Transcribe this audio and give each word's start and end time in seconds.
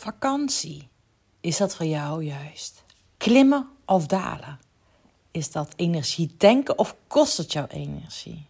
Vakantie. 0.00 0.88
Is 1.40 1.56
dat 1.56 1.76
voor 1.76 1.86
jou 1.86 2.24
juist? 2.24 2.84
Klimmen 3.16 3.68
of 3.84 4.06
dalen? 4.06 4.58
Is 5.30 5.50
dat 5.50 5.72
energie 5.76 6.36
tanken 6.36 6.78
of 6.78 6.96
kost 7.06 7.36
het 7.36 7.52
jouw 7.52 7.66
energie? 7.66 8.46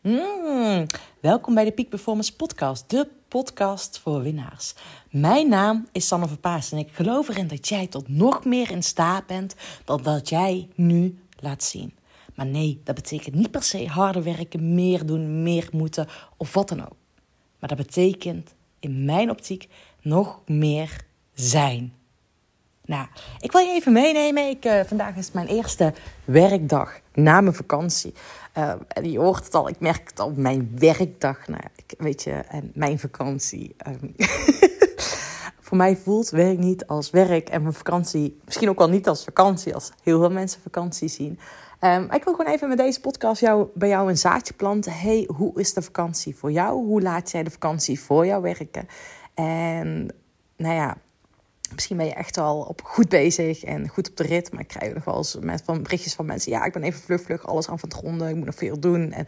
Mm, 0.00 0.86
welkom 1.20 1.54
bij 1.54 1.64
de 1.64 1.72
Peak 1.72 1.88
Performance 1.88 2.36
Podcast, 2.36 2.90
de 2.90 3.08
podcast 3.28 3.98
voor 3.98 4.22
winnaars. 4.22 4.74
Mijn 5.10 5.48
naam 5.48 5.88
is 5.92 6.06
Sanne 6.06 6.28
Verpaas 6.28 6.72
en 6.72 6.78
ik 6.78 6.92
geloof 6.92 7.28
erin 7.28 7.48
dat 7.48 7.68
jij 7.68 7.86
tot 7.86 8.08
nog 8.08 8.44
meer 8.44 8.70
in 8.70 8.82
staat 8.82 9.26
bent 9.26 9.54
dan 9.84 10.02
dat 10.02 10.28
jij 10.28 10.68
nu 10.74 11.18
laat 11.38 11.62
zien. 11.62 11.94
Maar 12.34 12.46
nee, 12.46 12.80
dat 12.84 12.94
betekent 12.94 13.34
niet 13.34 13.50
per 13.50 13.62
se 13.62 13.86
harder 13.86 14.22
werken, 14.22 14.74
meer 14.74 15.06
doen, 15.06 15.42
meer 15.42 15.68
moeten 15.72 16.08
of 16.36 16.54
wat 16.54 16.68
dan 16.68 16.80
ook. 16.80 16.96
Maar 17.58 17.68
dat 17.68 17.78
betekent 17.86 18.54
in 18.82 19.04
mijn 19.04 19.30
optiek 19.30 19.68
nog 20.02 20.40
meer 20.46 21.04
zijn. 21.34 21.94
Nou, 22.84 23.06
ik 23.40 23.52
wil 23.52 23.60
je 23.60 23.72
even 23.72 23.92
meenemen. 23.92 24.48
Ik, 24.48 24.64
uh, 24.64 24.80
vandaag 24.86 25.16
is 25.16 25.32
mijn 25.32 25.46
eerste 25.46 25.92
werkdag 26.24 27.00
na 27.14 27.40
mijn 27.40 27.54
vakantie. 27.54 28.14
Uh, 28.58 28.72
en 28.88 29.10
je 29.10 29.18
hoort 29.18 29.44
het 29.44 29.54
al, 29.54 29.68
ik 29.68 29.80
merk 29.80 30.08
het 30.08 30.20
al, 30.20 30.32
mijn 30.36 30.72
werkdag. 30.78 31.48
Nou, 31.48 31.62
ik, 31.76 31.94
weet 31.98 32.22
je, 32.22 32.30
en 32.30 32.70
mijn 32.74 32.98
vakantie. 32.98 33.76
Um, 33.86 34.14
voor 35.66 35.76
mij 35.76 35.96
voelt 35.96 36.30
werk 36.30 36.58
niet 36.58 36.86
als 36.86 37.10
werk 37.10 37.48
en 37.48 37.62
mijn 37.62 37.74
vakantie 37.74 38.40
misschien 38.44 38.68
ook 38.68 38.78
wel 38.78 38.88
niet 38.88 39.08
als 39.08 39.24
vakantie, 39.24 39.74
als 39.74 39.92
heel 40.02 40.18
veel 40.18 40.30
mensen 40.30 40.60
vakantie 40.62 41.08
zien. 41.08 41.38
Um, 41.80 42.02
ik 42.10 42.24
wil 42.24 42.34
gewoon 42.34 42.52
even 42.52 42.68
met 42.68 42.78
deze 42.78 43.00
podcast 43.00 43.40
jou, 43.40 43.68
bij 43.74 43.88
jou 43.88 44.08
een 44.08 44.18
zaadje 44.18 44.54
planten. 44.54 44.92
Hey, 44.92 45.28
hoe 45.36 45.60
is 45.60 45.74
de 45.74 45.82
vakantie 45.82 46.36
voor 46.36 46.52
jou? 46.52 46.84
Hoe 46.84 47.02
laat 47.02 47.30
jij 47.30 47.42
de 47.42 47.50
vakantie 47.50 48.00
voor 48.00 48.26
jou 48.26 48.42
werken? 48.42 48.88
En 49.34 50.14
nou 50.56 50.74
ja, 50.74 50.96
misschien 51.74 51.96
ben 51.96 52.06
je 52.06 52.14
echt 52.14 52.38
al 52.38 52.60
op 52.60 52.82
goed 52.84 53.08
bezig 53.08 53.64
en 53.64 53.88
goed 53.88 54.10
op 54.10 54.16
de 54.16 54.22
rit. 54.22 54.52
Maar 54.52 54.60
ik 54.60 54.68
krijg 54.68 54.94
nog 54.94 55.04
wel 55.04 55.16
eens 55.16 55.36
met 55.40 55.62
van 55.64 55.82
berichtjes 55.82 56.14
van 56.14 56.26
mensen. 56.26 56.52
Ja, 56.52 56.64
ik 56.64 56.72
ben 56.72 56.82
even 56.82 57.00
vlug, 57.00 57.22
vlug, 57.22 57.46
alles 57.46 57.68
aan 57.68 57.78
van 57.78 57.88
het 57.88 57.98
ronden. 57.98 58.28
Ik 58.28 58.36
moet 58.36 58.46
nog 58.46 58.54
veel 58.54 58.80
doen. 58.80 59.12
En 59.12 59.26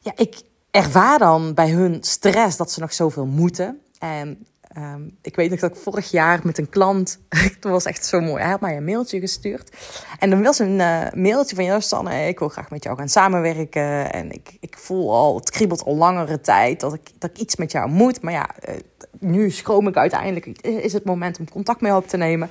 ja, 0.00 0.12
ik 0.16 0.42
ervaar 0.70 1.18
dan 1.18 1.54
bij 1.54 1.70
hun 1.70 2.02
stress 2.02 2.56
dat 2.56 2.72
ze 2.72 2.80
nog 2.80 2.92
zoveel 2.92 3.26
moeten. 3.26 3.80
En 3.98 4.46
Um, 4.78 5.18
ik 5.22 5.36
weet 5.36 5.50
nog 5.50 5.60
dat 5.60 5.70
ik 5.70 5.82
vorig 5.82 6.10
jaar 6.10 6.40
met 6.42 6.58
een 6.58 6.68
klant, 6.68 7.18
dat 7.60 7.72
was 7.72 7.84
echt 7.84 8.06
zo 8.06 8.20
mooi, 8.20 8.42
hij 8.42 8.50
had 8.50 8.60
mij 8.60 8.76
een 8.76 8.84
mailtje 8.84 9.20
gestuurd. 9.20 9.76
En 10.18 10.30
dan 10.30 10.42
was 10.42 10.58
een 10.58 10.78
uh, 10.78 11.06
mailtje 11.12 11.56
van, 11.56 11.64
ja 11.64 11.80
Sanne, 11.80 12.28
ik 12.28 12.38
wil 12.38 12.48
graag 12.48 12.70
met 12.70 12.84
jou 12.84 12.96
gaan 12.96 13.08
samenwerken. 13.08 14.12
En 14.12 14.30
ik, 14.30 14.56
ik 14.60 14.78
voel 14.78 15.12
al, 15.12 15.36
het 15.36 15.50
kriebelt 15.50 15.84
al 15.84 15.96
langere 15.96 16.40
tijd 16.40 16.80
dat 16.80 16.94
ik, 16.94 17.10
dat 17.18 17.30
ik 17.30 17.38
iets 17.38 17.56
met 17.56 17.72
jou 17.72 17.90
moet. 17.90 18.22
Maar 18.22 18.32
ja, 18.32 18.50
uh, 18.68 18.74
nu 19.18 19.50
schroom 19.50 19.88
ik 19.88 19.96
uiteindelijk, 19.96 20.46
is 20.60 20.92
het 20.92 21.04
moment 21.04 21.38
om 21.38 21.50
contact 21.50 21.80
mee 21.80 21.94
op 21.94 22.08
te 22.08 22.16
nemen. 22.16 22.48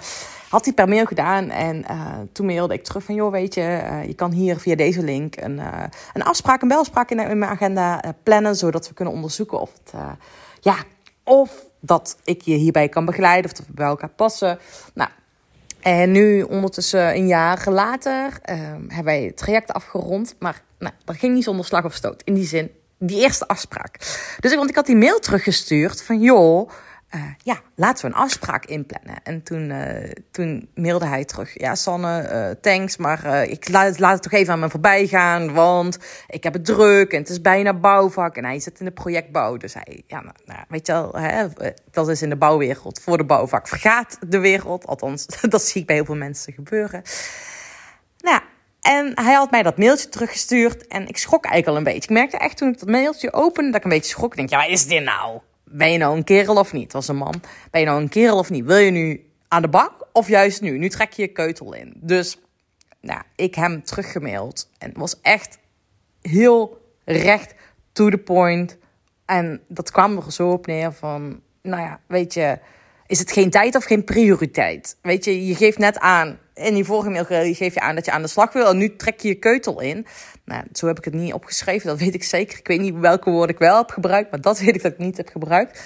Had 0.50 0.66
hij 0.66 0.74
per 0.74 0.90
mail 0.90 1.06
gedaan 1.06 1.50
en 1.50 1.86
uh, 1.92 2.12
toen 2.32 2.46
mailde 2.46 2.74
ik 2.74 2.84
terug 2.84 3.04
van, 3.04 3.16
joh 3.16 3.32
weet 3.32 3.54
je, 3.54 3.84
je 4.08 4.14
kan 4.16 4.32
hier 4.32 4.60
via 4.60 4.76
deze 4.76 5.04
link 5.04 5.36
een, 5.36 5.62
een 6.14 6.24
afspraak, 6.24 6.62
een 6.62 6.68
belspraak 6.68 7.12
in, 7.12 7.20
in 7.20 7.38
mijn 7.38 7.52
agenda 7.52 8.16
plannen. 8.24 8.56
Zodat 8.56 8.88
we 8.88 8.94
kunnen 8.94 9.14
onderzoeken 9.14 9.60
of 9.60 9.72
het, 9.74 9.94
ja, 10.60 10.76
of 11.24 11.66
dat 11.80 12.18
ik 12.24 12.42
je 12.42 12.56
hierbij 12.56 12.90
kan 12.90 13.06
begeleiden 13.06 13.52
of 13.52 13.58
dat 13.58 13.68
we 13.68 13.74
bij 13.74 13.86
elkaar 13.86 14.10
passen. 14.10 14.60
Nou, 14.94 15.10
en 15.84 16.12
nu 16.12 16.42
ondertussen 16.42 17.16
een 17.16 17.28
jaar 17.28 17.70
later 17.70 18.26
uh, 18.26 18.56
hebben 18.88 19.04
wij 19.04 19.24
het 19.24 19.38
traject 19.38 19.74
afgerond. 19.74 20.36
Maar 20.40 20.62
nou, 20.80 20.94
dat 21.06 21.16
ging 21.16 21.34
niet 21.34 21.44
zonder 21.44 21.66
slag 21.66 21.86
of 21.86 21.94
stoot. 21.94 22.22
In 22.24 22.34
die 22.34 22.46
zin, 22.46 22.72
die 22.98 23.22
eerste 23.22 23.48
afspraak. 23.48 23.98
Dus 24.40 24.56
want 24.56 24.70
ik 24.70 24.76
had 24.76 24.86
die 24.86 24.96
mail 24.96 25.20
teruggestuurd 25.20 26.04
van 26.04 26.22
joh, 26.22 26.70
uh, 27.16 27.22
ja, 27.38 27.62
laten 27.76 28.06
we 28.06 28.16
een 28.16 28.22
afspraak 28.22 28.66
inplannen. 28.66 29.24
En 29.24 29.44
toen, 29.44 29.70
uh, 29.70 30.12
toen 30.32 30.70
mailde 30.76 31.06
hij 31.06 31.26
terug. 31.26 31.60
Ja, 31.60 31.76
Sanne, 31.76 32.30
uh, 32.32 32.50
thanks, 32.62 32.98
maar 32.98 33.44
ik 33.48 33.70
laat, 33.70 34.00
laat 34.00 34.14
het 34.14 34.22
toch 34.22 34.32
even 34.32 34.54
aan 34.54 34.60
me 34.60 34.70
voorbij 34.70 35.08
gaan. 35.08 35.54
Want 35.54 35.98
ik 36.28 36.44
heb 36.44 36.54
het 36.54 36.66
druk 36.66 37.12
en 37.12 37.20
het 37.20 37.30
is 37.30 37.42
bijna 37.42 37.74
bouwvak. 37.74 38.36
En 38.36 38.46
hij 38.46 38.60
zit 38.60 38.80
in 38.80 38.86
de 38.86 38.92
projectbouw. 38.92 39.58
Dus 39.58 39.74
hij, 39.74 40.04
ja, 40.08 40.22
nou, 40.22 40.36
nou, 40.46 40.60
weet 40.68 40.88
je 40.88 40.94
wel, 40.94 41.14
hè, 41.14 41.48
dat 41.92 42.10
is 42.10 42.22
in 42.22 42.30
de 42.30 42.36
bouwwereld. 42.36 43.02
Voor 43.02 43.18
de 43.18 43.26
bouwvak 43.26 43.68
vergaat 43.68 44.18
de 44.28 44.40
wereld. 44.40 44.88
Althans, 44.88 45.26
dat 45.50 45.62
zie 45.62 45.82
ik 45.82 45.88
bij 45.88 45.96
heel 45.96 46.06
veel 46.06 46.16
mensen 46.16 46.54
gebeuren. 46.54 47.02
Nou, 48.18 48.42
en 48.82 49.12
hij 49.16 49.34
had 49.34 49.52
mij 49.52 49.64
dat 49.64 49.78
mailtje 49.78 50.10
teruggestuurd. 50.10 50.88
En 50.88 51.08
ik 51.08 51.18
schrok 51.18 51.46
eigenlijk 51.46 51.68
al 51.68 51.78
een 51.78 51.94
beetje. 51.94 52.10
Ik 52.10 52.16
merkte 52.16 52.38
echt 52.38 52.58
toen 52.58 52.70
ik 52.70 52.80
dat 52.80 52.90
mailtje 52.90 53.34
opende 53.34 53.72
dat 53.72 53.80
ik 53.80 53.84
een 53.84 53.90
beetje 53.90 54.12
schrok. 54.12 54.32
Ik 54.32 54.38
denk, 54.38 54.50
ja, 54.50 54.58
wat 54.58 54.70
is 54.70 54.88
dit 54.88 55.04
nou? 55.04 55.40
Ben 55.74 55.92
je 55.92 55.98
nou 55.98 56.18
een 56.18 56.24
kerel 56.24 56.56
of 56.56 56.74
niet? 56.74 56.94
Was 56.94 57.08
een 57.08 57.16
man. 57.16 57.42
Ben 57.72 57.82
je 57.82 57.88
nou 57.88 58.02
een 58.02 58.10
kerel 58.10 58.38
of 58.38 58.50
niet? 58.50 58.66
Wil 58.66 58.78
je 58.78 58.92
nu 58.92 59.26
aan 59.48 59.62
de 59.62 59.68
bak 59.68 60.08
of 60.12 60.28
juist 60.28 60.62
nu? 60.62 60.78
Nu 60.78 60.90
trek 60.90 61.14
je 61.14 61.22
je 61.22 61.28
keutel 61.28 61.74
in. 61.74 61.94
Dus 61.96 62.38
nou, 63.00 63.22
ik 63.36 63.56
hem 63.56 63.84
teruggemaild. 63.84 64.70
En 64.78 64.90
het 64.90 64.98
was 64.98 65.22
echt 65.22 65.60
heel 66.22 66.82
recht 67.06 67.56
to 67.92 68.10
the 68.10 68.18
point. 68.18 68.78
En 69.26 69.62
dat 69.68 69.92
kwam 69.92 70.18
er 70.18 70.32
zo 70.32 70.52
op 70.52 70.66
neer 70.66 70.92
van, 70.92 71.42
nou 71.62 71.82
ja, 71.82 72.00
weet 72.08 72.34
je, 72.34 72.60
is 73.14 73.20
het 73.20 73.32
geen 73.32 73.50
tijd 73.50 73.76
of 73.76 73.84
geen 73.84 74.04
prioriteit? 74.04 74.98
Weet 75.02 75.26
je, 75.26 75.46
je 75.48 75.56
geeft 75.56 75.78
net 75.78 76.00
aan, 76.00 76.40
in 76.54 76.74
die 76.74 76.86
vorige 76.86 77.10
mail 77.10 77.26
geef 77.54 77.74
je 77.74 77.80
aan 77.80 77.96
dat 77.96 78.06
je 78.06 78.12
aan 78.12 78.22
de 78.22 78.28
slag 78.28 78.54
wil 78.54 78.68
en 78.68 78.78
nu 78.78 78.96
trek 78.96 79.20
je 79.20 79.28
je 79.28 79.36
keutel 79.36 79.82
in. 79.82 80.06
Nou, 80.46 80.64
zo 80.72 80.88
heb 80.88 80.98
ik 80.98 81.06
het 81.06 81.14
niet 81.14 81.34
opgeschreven, 81.34 81.88
dat 81.88 82.00
weet 82.00 82.14
ik 82.14 82.24
zeker. 82.24 82.58
Ik 82.58 82.68
weet 82.68 82.80
niet 82.80 82.96
welke 82.96 83.30
woorden 83.30 83.56
ik 83.56 83.62
wel 83.62 83.78
heb 83.78 83.90
gebruikt, 83.90 84.32
maar 84.32 84.42
dat 84.42 84.60
weet 84.64 84.76
ik 84.76 84.82
dat 84.82 84.92
ik 84.92 84.98
niet 84.98 85.18
heb 85.18 85.28
gebruikt. 85.28 85.82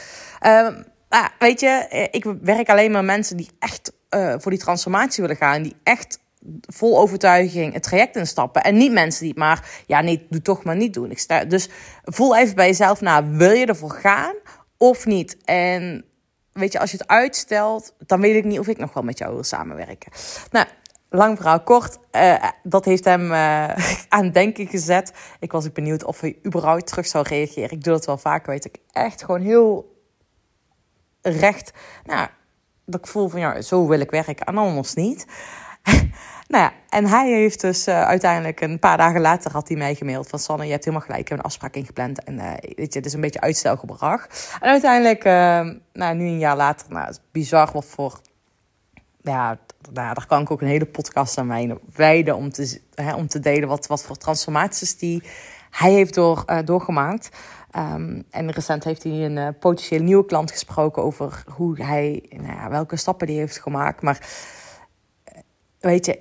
Nou, 1.09 1.27
weet 1.39 1.59
je, 1.59 1.67
eh, 1.67 2.03
ik 2.11 2.25
werk 2.41 2.69
alleen 2.69 2.91
maar 2.91 3.05
mensen 3.05 3.37
die 3.37 3.49
echt 3.59 3.91
uh, 4.09 4.33
voor 4.37 4.51
die 4.51 4.59
transformatie 4.59 5.21
willen 5.21 5.37
gaan, 5.37 5.61
die 5.61 5.75
echt 5.83 6.19
vol 6.61 6.99
overtuiging 6.99 7.73
het 7.73 7.83
traject 7.83 8.15
instappen. 8.15 8.63
En 8.63 8.77
niet 8.77 8.91
mensen 8.91 9.25
die 9.25 9.37
maar, 9.37 9.83
ja, 9.87 10.01
nee, 10.01 10.25
doe 10.29 10.41
toch 10.41 10.63
maar 10.63 10.75
niet 10.75 10.93
doen. 10.93 11.11
Ik 11.11 11.19
sta, 11.19 11.45
dus 11.45 11.69
voel 12.03 12.37
even 12.37 12.55
bij 12.55 12.67
jezelf 12.67 13.01
na, 13.01 13.27
wil 13.27 13.51
je 13.51 13.65
ervoor 13.65 13.91
gaan 13.91 14.35
of 14.77 15.05
niet? 15.05 15.37
En 15.43 16.05
weet 16.59 16.71
je, 16.71 16.79
als 16.79 16.91
je 16.91 16.97
het 16.97 17.07
uitstelt, 17.07 17.93
dan 18.05 18.21
weet 18.21 18.35
ik 18.35 18.43
niet 18.43 18.59
of 18.59 18.67
ik 18.67 18.77
nog 18.77 18.93
wel 18.93 19.03
met 19.03 19.17
jou 19.17 19.33
wil 19.33 19.43
samenwerken. 19.43 20.11
Nou, 20.51 20.67
lang 21.09 21.37
verhaal 21.37 21.61
kort, 21.61 21.97
uh, 22.11 22.43
dat 22.63 22.85
heeft 22.85 23.05
hem 23.05 23.31
uh, 23.31 23.69
aan 24.17 24.31
denken 24.31 24.67
gezet. 24.67 25.13
Ik 25.39 25.51
was 25.51 25.65
ook 25.65 25.73
benieuwd 25.73 26.03
of 26.03 26.21
hij 26.21 26.37
überhaupt 26.45 26.87
terug 26.87 27.07
zou 27.07 27.25
reageren. 27.27 27.71
Ik 27.71 27.83
doe 27.83 27.93
dat 27.93 28.05
wel 28.05 28.17
vaker, 28.17 28.49
weet 28.49 28.65
ik. 28.65 28.77
Echt 28.91 29.23
gewoon 29.23 29.41
heel 29.41 29.95
recht. 31.21 31.71
Nou, 32.03 32.27
dat 32.85 32.99
ik 32.99 33.07
voel 33.07 33.29
van 33.29 33.39
ja, 33.39 33.61
zo 33.61 33.87
wil 33.87 33.99
ik 33.99 34.11
werken 34.11 34.45
en 34.45 34.57
anders 34.57 34.93
niet. 34.93 35.25
Nou 36.47 36.63
ja, 36.63 36.73
en 36.89 37.05
hij 37.05 37.31
heeft 37.31 37.61
dus 37.61 37.87
uh, 37.87 38.03
uiteindelijk 38.03 38.61
een 38.61 38.79
paar 38.79 38.97
dagen 38.97 39.21
later 39.21 39.51
had 39.51 39.67
hij 39.67 39.77
mij 39.77 39.95
gemaild 39.95 40.29
van 40.29 40.39
Sanne, 40.39 40.65
je 40.65 40.71
hebt 40.71 40.85
helemaal 40.85 41.05
gelijk, 41.05 41.23
ik 41.23 41.29
heb 41.29 41.37
een 41.37 41.43
afspraak 41.43 41.75
ingepland 41.75 42.23
en 42.23 42.35
uh, 42.35 42.51
weet 42.75 42.93
je, 42.93 42.99
het 42.99 43.05
is 43.05 43.13
een 43.13 43.21
beetje 43.21 43.41
uitstelgedrag. 43.41 44.27
En 44.59 44.69
uiteindelijk, 44.69 45.25
uh, 45.25 45.33
nou 45.93 46.15
nu 46.15 46.25
een 46.25 46.39
jaar 46.39 46.55
later, 46.55 46.87
nou, 46.89 47.09
is 47.09 47.19
bizar 47.31 47.69
wat 47.73 47.85
voor, 47.85 48.19
ja, 49.21 49.59
nou, 49.91 50.13
daar 50.13 50.25
kan 50.27 50.41
ik 50.41 50.51
ook 50.51 50.61
een 50.61 50.67
hele 50.67 50.85
podcast 50.85 51.37
aan 51.37 51.47
mij 51.47 51.77
wijden 51.95 52.35
om 52.35 52.51
te, 52.51 52.81
hè, 52.95 53.15
om 53.15 53.27
te 53.27 53.39
delen 53.39 53.67
wat, 53.67 53.87
wat 53.87 54.03
voor 54.03 54.17
transformaties 54.17 54.97
die 54.97 55.23
hij 55.69 55.91
heeft 55.91 56.13
door, 56.13 56.45
doorgemaakt. 56.65 57.29
Um, 57.77 58.23
en 58.29 58.51
recent 58.51 58.83
heeft 58.83 59.03
hij 59.03 59.11
een 59.11 59.37
uh, 59.37 59.47
potentieel 59.59 60.01
nieuwe 60.01 60.25
klant 60.25 60.51
gesproken 60.51 61.03
over 61.03 61.43
hoe 61.47 61.83
hij, 61.83 62.23
nou 62.29 62.53
ja, 62.53 62.69
welke 62.69 62.95
stappen 62.95 63.27
die 63.27 63.39
heeft 63.39 63.59
gemaakt. 63.59 64.01
Maar 64.01 64.27
weet 65.79 66.05
je, 66.05 66.19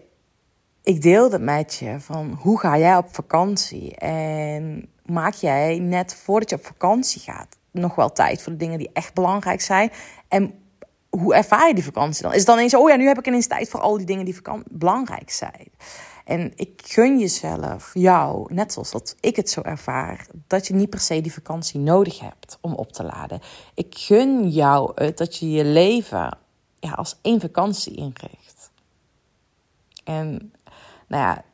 ik 0.87 1.03
deelde 1.03 1.39
met 1.39 1.75
je 1.75 2.01
van 2.01 2.39
hoe 2.41 2.61
ga 2.61 2.79
jij 2.79 2.97
op 2.97 3.15
vakantie? 3.15 3.95
En 3.97 4.89
maak 5.05 5.35
jij 5.35 5.79
net 5.79 6.15
voordat 6.15 6.51
je 6.51 6.57
op 6.57 6.65
vakantie 6.67 7.21
gaat 7.21 7.57
nog 7.71 7.95
wel 7.95 8.13
tijd 8.13 8.43
voor 8.43 8.53
de 8.53 8.59
dingen 8.59 8.79
die 8.79 8.91
echt 8.93 9.15
belangrijk 9.15 9.61
zijn? 9.61 9.91
En 10.29 10.55
hoe 11.11 11.35
ervaar 11.35 11.69
je 11.69 11.75
die 11.75 11.85
vakantie 11.85 12.23
dan? 12.23 12.31
Is 12.33 12.39
het 12.39 12.47
dan 12.47 12.59
eens, 12.59 12.75
oh 12.75 12.89
ja, 12.89 12.97
nu 12.97 13.07
heb 13.07 13.19
ik 13.19 13.27
ineens 13.27 13.47
tijd 13.47 13.69
voor 13.69 13.81
al 13.81 13.97
die 13.97 14.07
dingen 14.07 14.25
die 14.25 14.41
belangrijk 14.71 15.31
zijn. 15.31 15.69
En 16.25 16.53
ik 16.55 16.83
gun 16.85 17.19
jezelf, 17.19 17.91
jou, 17.95 18.55
net 18.55 18.73
zoals 18.73 18.91
dat 18.91 19.17
ik 19.21 19.37
het 19.37 19.51
zo 19.51 19.61
ervaar, 19.61 20.27
dat 20.47 20.67
je 20.67 20.75
niet 20.75 20.91
per 20.91 21.01
se 21.01 21.21
die 21.21 21.33
vakantie 21.33 21.81
nodig 21.81 22.21
hebt 22.21 22.59
om 22.61 22.75
op 22.75 22.93
te 22.93 23.05
laden. 23.05 23.41
Ik 23.75 23.95
gun 23.99 24.49
jou 24.49 24.93
het 24.95 25.19
dat 25.19 25.37
je 25.37 25.51
je 25.51 25.65
leven 25.65 26.39
ja, 26.79 26.91
als 26.91 27.19
één 27.23 27.41
vakantie 27.41 27.95
inricht. 27.97 28.71
En 30.05 30.53
nou 31.07 31.23
ja, 31.23 31.45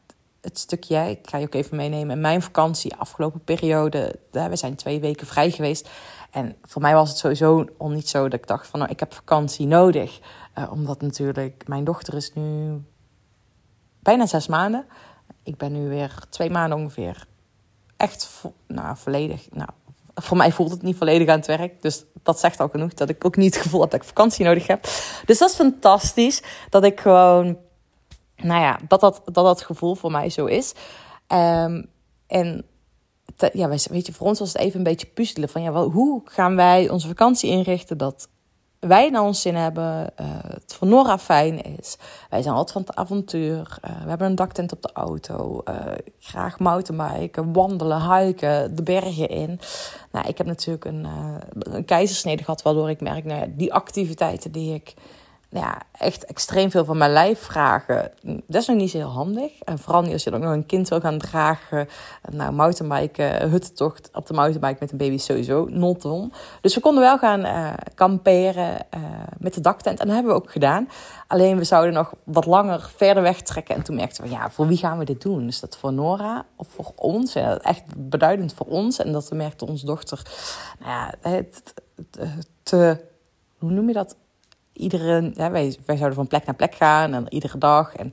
het 0.40 0.58
stukje, 0.58 1.10
ik 1.10 1.28
ga 1.28 1.38
je 1.38 1.46
ook 1.46 1.54
even 1.54 1.76
meenemen. 1.76 2.20
Mijn 2.20 2.42
vakantie, 2.42 2.94
afgelopen 2.94 3.44
periode, 3.44 4.18
we 4.30 4.56
zijn 4.56 4.74
twee 4.74 5.00
weken 5.00 5.26
vrij 5.26 5.50
geweest. 5.50 5.88
En 6.30 6.56
voor 6.62 6.82
mij 6.82 6.94
was 6.94 7.08
het 7.08 7.18
sowieso 7.18 7.66
niet 7.78 8.08
zo 8.08 8.22
dat 8.22 8.40
ik 8.40 8.46
dacht 8.46 8.66
van, 8.66 8.78
nou, 8.78 8.92
ik 8.92 9.00
heb 9.00 9.14
vakantie 9.14 9.66
nodig. 9.66 10.20
Uh, 10.58 10.72
omdat 10.72 11.00
natuurlijk, 11.00 11.64
mijn 11.66 11.84
dochter 11.84 12.14
is 12.14 12.32
nu 12.34 12.80
bijna 13.98 14.26
zes 14.26 14.46
maanden. 14.46 14.86
Ik 15.42 15.56
ben 15.56 15.72
nu 15.72 15.88
weer 15.88 16.14
twee 16.30 16.50
maanden 16.50 16.78
ongeveer 16.78 17.26
echt 18.02 18.42
nou, 18.66 18.96
volledig, 18.96 19.46
nou, 19.50 19.68
voor 20.14 20.36
mij 20.36 20.52
voelt 20.52 20.70
het 20.70 20.82
niet 20.82 20.96
volledig 20.96 21.28
aan 21.28 21.36
het 21.36 21.46
werk. 21.46 21.82
Dus 21.82 22.04
dat 22.22 22.40
zegt 22.40 22.60
al 22.60 22.68
genoeg 22.68 22.94
dat 22.94 23.08
ik 23.08 23.24
ook 23.24 23.36
niet 23.36 23.54
het 23.54 23.62
gevoel 23.62 23.80
heb 23.80 23.90
dat 23.90 24.00
ik 24.00 24.06
vakantie 24.06 24.44
nodig 24.44 24.66
heb. 24.66 24.82
Dus 25.26 25.38
dat 25.38 25.50
is 25.50 25.56
fantastisch 25.56 26.42
dat 26.70 26.84
ik 26.84 27.00
gewoon, 27.00 27.56
nou 28.42 28.60
ja, 28.60 28.78
dat 28.88 29.00
dat, 29.00 29.20
dat, 29.24 29.34
dat 29.34 29.62
gevoel 29.62 29.94
voor 29.94 30.10
mij 30.10 30.30
zo 30.30 30.46
is. 30.46 30.74
Um, 31.28 31.90
en 32.26 32.64
ja, 33.52 33.68
weet 33.68 34.06
je, 34.06 34.12
voor 34.12 34.26
ons 34.26 34.38
was 34.38 34.52
het 34.52 34.62
even 34.62 34.78
een 34.78 34.84
beetje 34.84 35.06
puzzelen 35.06 35.48
van 35.48 35.62
ja, 35.62 35.72
hoe 35.72 36.22
gaan 36.24 36.56
wij 36.56 36.88
onze 36.88 37.06
vakantie 37.08 37.50
inrichten 37.50 37.98
dat 37.98 38.28
wij 38.78 39.10
naar 39.10 39.22
ons 39.22 39.40
zin 39.40 39.54
hebben, 39.54 40.12
uh, 40.20 40.26
het 40.48 40.74
voor 40.74 40.88
Nora 40.88 41.18
fijn 41.18 41.62
is. 41.78 41.96
Wij 42.30 42.42
zijn 42.42 42.54
altijd 42.54 42.72
van 42.72 42.82
het 42.86 42.94
avontuur. 42.96 43.78
Uh, 43.84 44.02
we 44.02 44.08
hebben 44.08 44.26
een 44.26 44.34
daktent 44.34 44.72
op 44.72 44.82
de 44.82 44.90
auto. 44.92 45.62
Uh, 45.68 45.74
graag 46.18 46.58
mountainbiken, 46.58 47.52
wandelen, 47.52 48.16
hiken, 48.16 48.76
de 48.76 48.82
bergen 48.82 49.28
in. 49.28 49.60
Nou, 50.12 50.28
ik 50.28 50.38
heb 50.38 50.46
natuurlijk 50.46 50.84
een, 50.84 51.06
een 51.58 51.84
keizersnede 51.84 52.44
gehad, 52.44 52.62
waardoor 52.62 52.90
ik 52.90 53.00
merk, 53.00 53.24
nou 53.24 53.52
die 53.56 53.74
activiteiten 53.74 54.52
die 54.52 54.74
ik 54.74 54.94
ja, 55.52 55.82
echt 55.92 56.24
extreem 56.24 56.70
veel 56.70 56.84
van 56.84 56.96
mijn 56.96 57.12
lijf 57.12 57.40
vragen. 57.40 58.12
Dat 58.22 58.60
is 58.60 58.66
nog 58.66 58.76
niet 58.76 58.90
zo 58.90 58.96
heel 58.96 59.06
handig. 59.06 59.58
En 59.58 59.78
vooral 59.78 60.02
niet 60.02 60.12
als 60.12 60.24
je 60.24 60.34
ook 60.34 60.42
nog 60.42 60.52
een 60.52 60.66
kind 60.66 60.88
wil 60.88 61.00
gaan 61.00 61.18
dragen. 61.18 61.88
Nou, 62.30 62.52
mountainbiken, 62.52 63.50
huttentocht 63.50 64.10
op 64.12 64.26
de 64.26 64.34
mountainbike 64.34 64.76
met 64.80 64.92
een 64.92 64.98
baby 64.98 65.18
sowieso 65.18 65.66
not 65.70 66.06
Dus 66.60 66.74
we 66.74 66.80
konden 66.80 67.02
wel 67.02 67.18
gaan 67.18 67.40
uh, 67.40 67.72
kamperen 67.94 68.86
uh, 68.94 69.00
met 69.38 69.54
de 69.54 69.60
daktent. 69.60 70.00
En 70.00 70.06
dat 70.06 70.14
hebben 70.14 70.32
we 70.32 70.40
ook 70.40 70.50
gedaan. 70.50 70.88
Alleen 71.26 71.56
we 71.56 71.64
zouden 71.64 71.92
nog 71.92 72.12
wat 72.24 72.46
langer 72.46 72.90
verder 72.96 73.22
wegtrekken. 73.22 73.74
En 73.74 73.82
toen 73.82 73.96
merkten 73.96 74.24
we, 74.24 74.30
ja, 74.30 74.50
voor 74.50 74.66
wie 74.66 74.76
gaan 74.76 74.98
we 74.98 75.04
dit 75.04 75.22
doen? 75.22 75.46
Is 75.46 75.60
dat 75.60 75.76
voor 75.76 75.92
Nora 75.92 76.46
of 76.56 76.68
voor 76.68 76.92
ons? 76.96 77.34
Echt 77.34 77.82
beduidend 77.96 78.54
voor 78.54 78.66
ons. 78.66 78.98
En 78.98 79.12
dat 79.12 79.30
merkte 79.32 79.66
onze 79.66 79.86
dochter, 79.86 80.22
nou 80.78 80.90
ja, 80.90 81.30
het, 81.30 81.74
te, 82.62 83.00
hoe 83.58 83.70
noem 83.70 83.88
je 83.88 83.94
dat? 83.94 84.16
Iedere, 84.82 85.32
wij, 85.34 85.76
wij 85.86 85.96
zouden 85.96 86.14
van 86.14 86.26
plek 86.26 86.44
naar 86.44 86.54
plek 86.54 86.74
gaan 86.74 87.14
en 87.14 87.26
iedere 87.28 87.58
dag. 87.58 87.94
En 87.94 88.12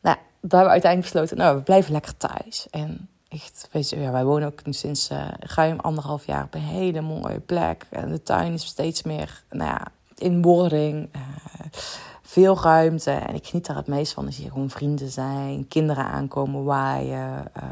nou, 0.00 0.16
daar 0.40 0.60
hebben 0.60 0.60
we 0.60 0.68
uiteindelijk 0.68 1.12
besloten, 1.12 1.36
nou, 1.36 1.56
we 1.56 1.62
blijven 1.62 1.92
lekker 1.92 2.16
thuis. 2.16 2.66
En 2.70 3.08
echt, 3.28 3.68
wij, 3.72 3.84
ja, 3.88 4.10
wij 4.10 4.24
wonen 4.24 4.48
ook 4.48 4.60
sinds 4.70 5.10
uh, 5.10 5.28
ruim 5.38 5.80
anderhalf 5.80 6.26
jaar 6.26 6.44
op 6.44 6.54
een 6.54 6.60
hele 6.60 7.00
mooie 7.00 7.40
plek. 7.40 7.86
En 7.90 8.10
de 8.10 8.22
tuin 8.22 8.52
is 8.52 8.64
steeds 8.64 9.02
meer, 9.02 9.42
nou 9.50 9.70
ja, 9.70 9.86
in 10.16 10.42
wording. 10.42 11.08
Uh, 11.16 11.22
veel 12.32 12.60
ruimte. 12.60 13.10
En 13.10 13.34
ik 13.34 13.46
geniet 13.46 13.66
daar 13.66 13.76
het 13.76 13.86
meest 13.86 14.12
van. 14.12 14.26
Als 14.26 14.36
hier 14.36 14.50
gewoon 14.50 14.70
vrienden 14.70 15.08
zijn, 15.08 15.68
kinderen 15.68 16.04
aankomen 16.04 16.64
waaien. 16.64 17.52
Uh, 17.56 17.62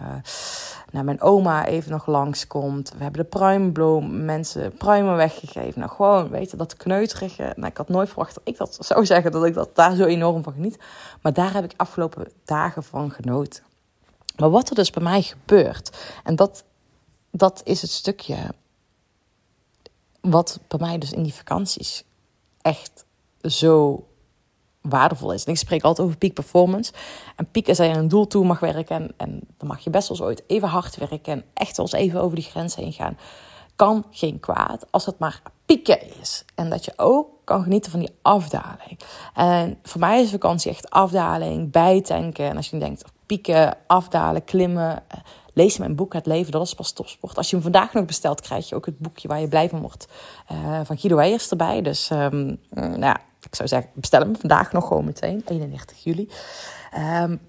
nou, 0.91 1.05
mijn 1.05 1.21
oma 1.21 1.67
even 1.67 1.91
nog 1.91 2.07
langskomt. 2.07 2.93
We 2.97 3.03
hebben 3.03 3.23
de 3.23 3.29
pruimbloem 3.29 4.25
mensen 4.25 4.73
pruimen 4.73 5.17
weggegeven. 5.17 5.81
Nou, 5.81 5.93
gewoon, 5.93 6.29
weet 6.29 6.51
je, 6.51 6.57
dat 6.57 6.77
kneuterige. 6.77 7.53
Nou, 7.57 7.67
ik 7.67 7.77
had 7.77 7.89
nooit 7.89 8.09
verwacht 8.09 8.35
dat 8.35 8.43
ik 8.45 8.57
dat 8.57 8.77
zou 8.81 9.07
zeggen, 9.07 9.33
dat 9.33 9.45
ik 9.45 9.55
dat 9.55 9.77
daar 9.77 9.95
zo 9.95 10.05
enorm 10.05 10.43
van 10.43 10.53
geniet. 10.53 10.79
Maar 11.23 11.33
daar 11.33 11.53
heb 11.53 11.65
ik 11.65 11.73
afgelopen 11.77 12.29
dagen 12.45 12.83
van 12.83 13.11
genoten. 13.11 13.63
Maar 14.37 14.51
wat 14.51 14.69
er 14.69 14.75
dus 14.75 14.91
bij 14.91 15.03
mij 15.03 15.23
gebeurt, 15.23 15.99
en 16.25 16.37
dat, 16.37 16.65
dat 17.31 17.61
is 17.65 17.83
het 17.83 17.91
stukje 17.91 18.37
wat 20.21 20.61
bij 20.69 20.79
mij 20.79 20.99
dus 20.99 21.13
in 21.13 21.23
die 21.23 21.35
vakanties 21.35 22.05
echt 22.63 23.05
zo 23.43 24.05
waardevol 24.83 25.33
is. 25.33 25.45
En 25.45 25.53
ik 25.53 25.59
spreek 25.59 25.83
altijd 25.83 26.07
over 26.07 26.19
peak 26.19 26.33
performance. 26.35 26.93
En 27.37 27.49
is 27.53 27.79
als 27.79 27.89
je 27.89 27.95
een 27.95 28.09
doel 28.09 28.27
toe 28.27 28.45
mag 28.45 28.61
werken. 28.61 28.97
En, 28.97 29.13
en 29.17 29.41
dan 29.59 29.69
mag 29.69 29.81
je 29.81 29.91
best 29.91 30.09
wel 30.09 30.17
eens 30.17 30.27
ooit 30.27 30.43
even 30.47 30.69
hard 30.69 30.97
werken. 30.97 31.33
En 31.33 31.45
echt 31.55 31.77
wel 31.77 31.87
eens 31.87 31.95
even 31.95 32.21
over 32.21 32.37
die 32.37 32.45
grens 32.45 32.75
heen 32.75 32.93
gaan. 32.93 33.19
Kan 33.77 34.05
geen 34.11 34.41
kwaad 34.41 34.87
als 34.91 35.07
het 35.07 35.19
maar 35.19 35.43
pieken 35.67 36.19
is. 36.21 36.45
En 36.55 36.71
dat 36.71 36.85
je 36.85 36.93
ook 36.97 37.29
kan 37.51 37.63
genieten 37.63 37.91
van 37.91 38.01
die 38.01 38.15
afdaling. 38.23 38.99
En 39.35 39.79
voor 39.83 40.01
mij 40.01 40.23
is 40.23 40.31
vakantie 40.31 40.71
echt 40.71 40.91
afdaling, 40.91 41.71
bijtanken. 41.71 42.45
En 42.45 42.57
als 42.57 42.71
je 42.71 42.79
denkt, 42.79 43.05
pieken, 43.27 43.77
afdalen, 43.87 44.45
klimmen. 44.45 45.03
Eh, 45.09 45.19
lees 45.55 45.79
mijn 45.79 45.95
boek 45.95 46.13
Het 46.13 46.27
Leven, 46.27 46.53
dat 46.53 46.67
is 46.67 46.75
pas 46.75 46.93
topsport. 46.93 47.37
Als 47.37 47.51
je 47.51 47.55
hem 47.55 47.63
vandaag 47.63 47.93
nog 47.93 48.05
bestelt, 48.05 48.41
krijg 48.41 48.69
je 48.69 48.75
ook 48.75 48.87
het 48.87 48.99
boekje 48.99 49.29
waar 49.29 49.41
je 49.41 49.49
blij 49.49 49.69
van 49.69 49.81
wordt. 49.81 50.09
Uh, 50.53 50.81
van 50.85 50.99
Guido 50.99 51.17
Weijers 51.17 51.51
erbij. 51.51 51.83
Dus 51.83 52.11
um, 52.11 52.61
nou 52.71 53.01
ja, 53.01 53.21
ik 53.41 53.55
zou 53.55 53.69
zeggen, 53.69 53.91
bestel 53.95 54.21
hem 54.21 54.37
vandaag 54.37 54.73
nog 54.73 54.87
gewoon 54.87 55.05
meteen, 55.05 55.43
31 55.47 56.05
juli. 56.05 56.29
Um, 57.23 57.41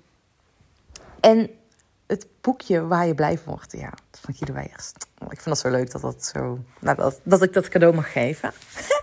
en 1.19 1.49
het 2.07 2.27
boekje 2.41 2.87
waar 2.87 3.07
je 3.07 3.15
blij 3.15 3.37
van 3.37 3.53
wordt, 3.53 3.71
ja, 3.71 3.93
van 4.11 4.33
Guido 4.33 4.53
Weijers. 4.53 4.91
Ik 5.19 5.41
vind 5.41 5.45
dat 5.45 5.59
zo 5.59 5.69
leuk 5.69 5.91
dat, 5.91 6.01
dat, 6.01 6.25
zo, 6.25 6.59
nou, 6.79 7.13
dat 7.23 7.41
ik 7.41 7.53
dat 7.53 7.67
cadeau 7.67 7.95
mag 7.95 8.11
geven. 8.11 8.51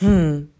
hmm. 0.00 0.50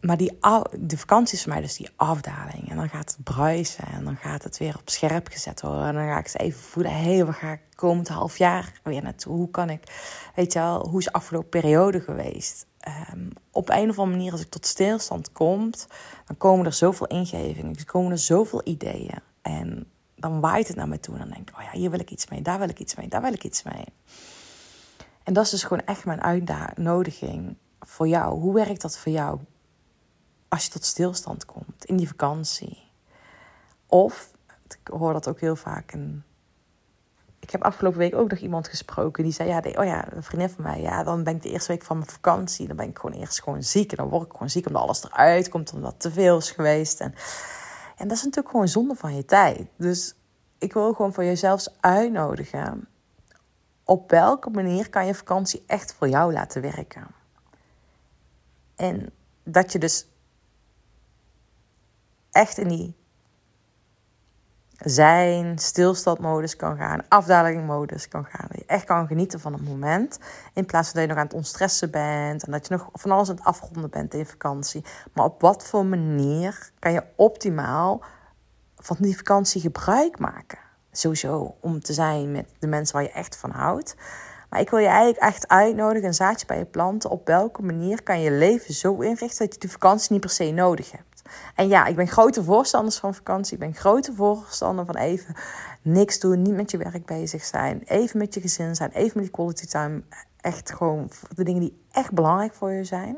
Maar 0.00 0.16
die, 0.16 0.38
de 0.78 0.98
vakantie 0.98 1.36
is 1.36 1.42
voor 1.42 1.52
mij 1.52 1.60
dus 1.60 1.76
die 1.76 1.88
afdaling. 1.96 2.70
En 2.70 2.76
dan 2.76 2.88
gaat 2.88 3.14
het 3.16 3.24
bruisen. 3.24 3.86
En 3.86 4.04
dan 4.04 4.16
gaat 4.16 4.42
het 4.42 4.58
weer 4.58 4.76
op 4.80 4.90
scherp 4.90 5.28
gezet 5.28 5.60
worden. 5.60 5.86
En 5.86 5.94
dan 5.94 6.06
ga 6.06 6.18
ik 6.18 6.24
eens 6.24 6.36
even 6.36 6.60
voelen. 6.60 6.92
Hé, 6.92 7.14
hey, 7.14 7.24
waar 7.24 7.34
ga 7.34 7.52
ik 7.52 7.60
komend 7.74 8.08
half 8.08 8.38
jaar 8.38 8.80
weer 8.82 9.02
naartoe? 9.02 9.32
Hoe 9.32 9.50
kan 9.50 9.70
ik, 9.70 9.82
weet 10.34 10.52
je 10.52 10.58
wel, 10.58 10.88
hoe 10.88 10.98
is 10.98 11.04
de 11.04 11.12
afgelopen 11.12 11.48
periode 11.48 12.00
geweest? 12.00 12.66
Um, 13.12 13.28
op 13.50 13.68
een 13.68 13.90
of 13.90 13.98
andere 13.98 14.16
manier, 14.16 14.32
als 14.32 14.40
ik 14.40 14.50
tot 14.50 14.66
stilstand 14.66 15.32
kom, 15.32 15.70
dan 16.26 16.36
komen 16.36 16.66
er 16.66 16.72
zoveel 16.72 17.06
ingevingen. 17.06 17.76
Er 17.76 17.84
komen 17.84 18.12
er 18.12 18.18
zoveel 18.18 18.60
ideeën. 18.64 19.18
En 19.42 19.86
dan 20.16 20.40
waait 20.40 20.68
het 20.68 20.76
naar 20.76 20.88
me 20.88 21.00
toe. 21.00 21.14
En 21.14 21.20
dan 21.20 21.30
denk 21.30 21.50
ik, 21.50 21.56
oh 21.58 21.62
ja, 21.62 21.78
hier 21.78 21.90
wil 21.90 22.00
ik 22.00 22.10
iets 22.10 22.28
mee. 22.28 22.42
Daar 22.42 22.58
wil 22.58 22.68
ik 22.68 22.78
iets 22.78 22.94
mee. 22.94 23.08
Daar 23.08 23.22
wil 23.22 23.32
ik 23.32 23.44
iets 23.44 23.62
mee. 23.62 23.84
En 25.22 25.32
dat 25.32 25.44
is 25.44 25.50
dus 25.50 25.62
gewoon 25.62 25.84
echt 25.84 26.04
mijn 26.04 26.22
uitnodiging 26.22 27.56
voor 27.80 28.08
jou. 28.08 28.40
Hoe 28.40 28.54
werkt 28.54 28.80
dat 28.80 28.98
voor 28.98 29.12
jou? 29.12 29.40
als 30.50 30.64
je 30.64 30.70
tot 30.70 30.84
stilstand 30.84 31.44
komt 31.44 31.84
in 31.84 31.96
die 31.96 32.08
vakantie. 32.08 32.90
Of, 33.86 34.30
ik 34.68 34.88
hoor 34.92 35.12
dat 35.12 35.28
ook 35.28 35.40
heel 35.40 35.56
vaak. 35.56 35.92
En 35.92 36.24
ik 37.38 37.50
heb 37.50 37.62
afgelopen 37.62 37.98
week 37.98 38.14
ook 38.14 38.30
nog 38.30 38.38
iemand 38.38 38.68
gesproken 38.68 39.24
die 39.24 39.32
zei: 39.32 39.48
Ja, 39.48 39.58
oh 39.58 39.84
ja, 39.84 40.12
een 40.12 40.22
vriendin 40.22 40.50
van 40.50 40.64
mij, 40.64 40.80
ja, 40.80 41.02
dan 41.02 41.24
ben 41.24 41.36
ik 41.36 41.42
de 41.42 41.50
eerste 41.50 41.72
week 41.72 41.82
van 41.82 41.98
mijn 41.98 42.10
vakantie. 42.10 42.66
Dan 42.66 42.76
ben 42.76 42.88
ik 42.88 42.98
gewoon 42.98 43.20
eerst 43.20 43.42
gewoon 43.42 43.62
ziek. 43.62 43.90
En 43.90 43.96
dan 43.96 44.08
word 44.08 44.26
ik 44.26 44.32
gewoon 44.32 44.50
ziek 44.50 44.66
omdat 44.66 44.82
alles 44.82 45.04
eruit 45.04 45.48
komt, 45.48 45.72
omdat 45.72 45.94
te 46.00 46.10
veel 46.12 46.36
is 46.36 46.50
geweest. 46.50 47.00
En, 47.00 47.14
en 47.96 48.08
dat 48.08 48.16
is 48.16 48.22
natuurlijk 48.22 48.50
gewoon 48.50 48.68
zonde 48.68 48.94
van 48.94 49.16
je 49.16 49.24
tijd. 49.24 49.68
Dus 49.76 50.14
ik 50.58 50.72
wil 50.72 50.92
gewoon 50.92 51.12
voor 51.12 51.24
jezelf 51.24 51.66
uitnodigen. 51.80 52.88
Op 53.90 54.10
welke 54.10 54.50
manier 54.50 54.90
kan 54.90 55.06
je 55.06 55.14
vakantie 55.14 55.64
echt 55.66 55.94
voor 55.94 56.08
jou 56.08 56.32
laten 56.32 56.62
werken? 56.62 57.06
En 58.76 59.12
dat 59.44 59.72
je 59.72 59.78
dus 59.78 60.08
echt 62.30 62.58
in 62.58 62.68
die 62.68 62.94
zijn, 64.78 65.58
stilstandmodus 65.58 66.56
kan 66.56 66.76
gaan, 66.76 67.08
afdalingmodus 67.08 68.08
kan 68.08 68.24
gaan. 68.24 68.46
Dat 68.48 68.58
je 68.58 68.66
echt 68.66 68.84
kan 68.84 69.06
genieten 69.06 69.40
van 69.40 69.52
het 69.52 69.64
moment. 69.68 70.18
In 70.54 70.66
plaats 70.66 70.90
van 70.90 71.00
dat 71.00 71.08
je 71.08 71.14
nog 71.14 71.18
aan 71.18 71.28
het 71.28 71.36
ontstressen 71.36 71.90
bent 71.90 72.44
en 72.44 72.52
dat 72.52 72.66
je 72.66 72.74
nog 72.74 72.88
van 72.92 73.10
alles 73.10 73.28
aan 73.28 73.36
het 73.36 73.44
afronden 73.44 73.90
bent 73.90 74.14
in 74.14 74.26
vakantie. 74.26 74.84
Maar 75.12 75.24
op 75.24 75.40
wat 75.40 75.66
voor 75.66 75.86
manier 75.86 76.70
kan 76.78 76.92
je 76.92 77.04
optimaal 77.16 78.02
van 78.76 78.96
die 79.00 79.16
vakantie 79.16 79.60
gebruik 79.60 80.18
maken? 80.18 80.69
Sowieso 80.92 81.56
om 81.60 81.80
te 81.80 81.92
zijn 81.92 82.32
met 82.32 82.46
de 82.58 82.66
mensen 82.66 82.94
waar 82.94 83.04
je 83.04 83.10
echt 83.10 83.36
van 83.36 83.50
houdt. 83.50 83.96
Maar 84.50 84.60
ik 84.60 84.70
wil 84.70 84.78
je 84.78 84.86
eigenlijk 84.86 85.18
echt 85.18 85.48
uitnodigen, 85.48 86.08
een 86.08 86.14
zaadje 86.14 86.46
bij 86.46 86.58
je 86.58 86.64
planten. 86.64 87.10
Op 87.10 87.26
welke 87.26 87.62
manier 87.62 88.02
kan 88.02 88.20
je 88.20 88.30
leven 88.30 88.74
zo 88.74 89.00
inrichten 89.00 89.44
dat 89.44 89.54
je 89.54 89.60
die 89.60 89.70
vakantie 89.70 90.12
niet 90.12 90.20
per 90.20 90.30
se 90.30 90.50
nodig 90.50 90.90
hebt? 90.90 91.22
En 91.54 91.68
ja, 91.68 91.86
ik 91.86 91.96
ben 91.96 92.08
grote 92.08 92.44
voorstander 92.44 92.92
van 92.92 93.14
vakantie. 93.14 93.52
Ik 93.52 93.58
ben 93.58 93.74
grote 93.74 94.12
voorstander 94.14 94.84
van 94.84 94.96
even 94.96 95.34
niks 95.82 96.18
doen, 96.18 96.42
niet 96.42 96.54
met 96.54 96.70
je 96.70 96.78
werk 96.78 97.06
bezig 97.06 97.44
zijn. 97.44 97.82
Even 97.84 98.18
met 98.18 98.34
je 98.34 98.40
gezin 98.40 98.74
zijn, 98.74 98.90
even 98.90 99.12
met 99.14 99.24
die 99.24 99.32
quality 99.32 99.66
time. 99.66 100.02
Echt 100.40 100.72
gewoon 100.72 101.10
de 101.34 101.44
dingen 101.44 101.60
die 101.60 101.84
echt 101.90 102.12
belangrijk 102.12 102.54
voor 102.54 102.72
je 102.72 102.84
zijn. 102.84 103.16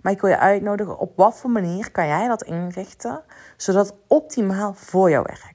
Maar 0.00 0.12
ik 0.12 0.20
wil 0.20 0.30
je 0.30 0.38
uitnodigen, 0.38 0.98
op 0.98 1.16
wat 1.16 1.36
voor 1.36 1.50
manier 1.50 1.90
kan 1.90 2.06
jij 2.06 2.28
dat 2.28 2.42
inrichten, 2.42 3.22
zodat 3.56 3.86
het 3.86 3.96
optimaal 4.06 4.74
voor 4.74 5.10
jou 5.10 5.24
werkt 5.26 5.51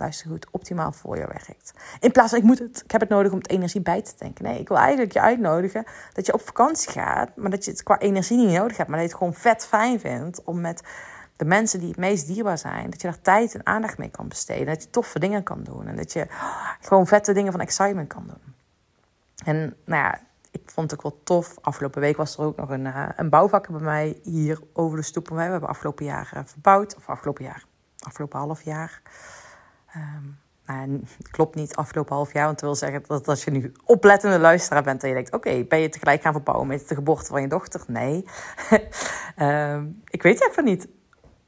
luister 0.00 0.30
goed, 0.30 0.46
optimaal 0.50 0.92
voor 0.92 1.16
je 1.16 1.26
werkt. 1.26 1.72
In 2.00 2.12
plaats 2.12 2.30
van 2.30 2.38
ik, 2.38 2.44
moet 2.44 2.58
het, 2.58 2.82
ik 2.84 2.90
heb 2.90 3.00
het 3.00 3.10
nodig 3.10 3.32
om 3.32 3.38
het 3.38 3.50
energie 3.50 3.80
bij 3.80 4.02
te 4.02 4.14
tanken. 4.14 4.44
Nee, 4.44 4.60
ik 4.60 4.68
wil 4.68 4.76
eigenlijk 4.76 5.12
je 5.12 5.20
uitnodigen 5.20 5.84
dat 6.12 6.26
je 6.26 6.32
op 6.32 6.40
vakantie 6.46 6.90
gaat, 6.90 7.36
maar 7.36 7.50
dat 7.50 7.64
je 7.64 7.70
het 7.70 7.82
qua 7.82 7.98
energie 7.98 8.36
niet 8.36 8.56
nodig 8.56 8.76
hebt, 8.76 8.88
maar 8.88 8.98
dat 8.98 9.08
je 9.08 9.14
het 9.14 9.24
gewoon 9.24 9.40
vet 9.40 9.66
fijn 9.66 10.00
vindt 10.00 10.44
om 10.44 10.60
met 10.60 10.82
de 11.36 11.44
mensen 11.44 11.78
die 11.78 11.88
het 11.88 11.98
meest 11.98 12.26
dierbaar 12.26 12.58
zijn, 12.58 12.90
dat 12.90 13.00
je 13.00 13.08
daar 13.08 13.20
tijd 13.20 13.54
en 13.54 13.66
aandacht 13.66 13.98
mee 13.98 14.10
kan 14.10 14.28
besteden. 14.28 14.66
Dat 14.66 14.82
je 14.82 14.90
toffe 14.90 15.18
dingen 15.18 15.42
kan 15.42 15.62
doen 15.62 15.86
en 15.86 15.96
dat 15.96 16.12
je 16.12 16.26
gewoon 16.80 17.06
vette 17.06 17.32
dingen 17.32 17.52
van 17.52 17.60
excitement 17.60 18.08
kan 18.08 18.26
doen. 18.26 18.54
En 19.44 19.76
nou 19.84 20.02
ja, 20.02 20.20
ik 20.50 20.70
vond 20.70 20.90
het 20.90 21.00
ook 21.00 21.12
wel 21.12 21.20
tof. 21.24 21.56
Afgelopen 21.60 22.00
week 22.00 22.16
was 22.16 22.36
er 22.36 22.44
ook 22.44 22.56
nog 22.56 22.70
een, 22.70 22.84
uh, 22.84 23.08
een 23.16 23.28
bouwvakker 23.28 23.72
bij 23.72 23.82
mij 23.82 24.20
hier 24.22 24.60
over 24.72 24.96
de 24.96 25.04
stoep. 25.04 25.28
We 25.28 25.40
hebben 25.40 25.68
afgelopen 25.68 26.04
jaar 26.04 26.42
verbouwd, 26.44 26.96
of 26.96 27.08
afgelopen 27.08 27.44
jaar, 27.44 27.64
afgelopen 27.98 28.38
half 28.38 28.62
jaar. 28.62 29.02
Um, 30.70 31.04
klopt 31.30 31.54
niet 31.54 31.76
afgelopen 31.76 32.14
half 32.14 32.32
jaar. 32.32 32.44
Want 32.44 32.60
dat 32.60 32.68
wil 32.68 32.74
zeggen 32.74 33.02
dat 33.06 33.28
als 33.28 33.44
je 33.44 33.50
nu 33.50 33.72
oplettende 33.84 34.38
luisteraar 34.38 34.82
bent 34.82 35.02
en 35.02 35.08
je 35.08 35.14
denkt: 35.14 35.32
oké, 35.32 35.64
ben 35.64 35.78
je 35.78 35.88
tegelijk 35.88 36.22
gaan 36.22 36.32
verbouwen 36.32 36.66
met 36.66 36.88
de 36.88 36.94
geboorte 36.94 37.26
van 37.26 37.40
je 37.40 37.48
dochter? 37.48 37.84
Nee. 37.86 38.24
Ehm, 39.36 39.86
ik 40.08 40.22
weet 40.22 40.38
het 40.38 40.50
even 40.50 40.64
niet. 40.64 40.88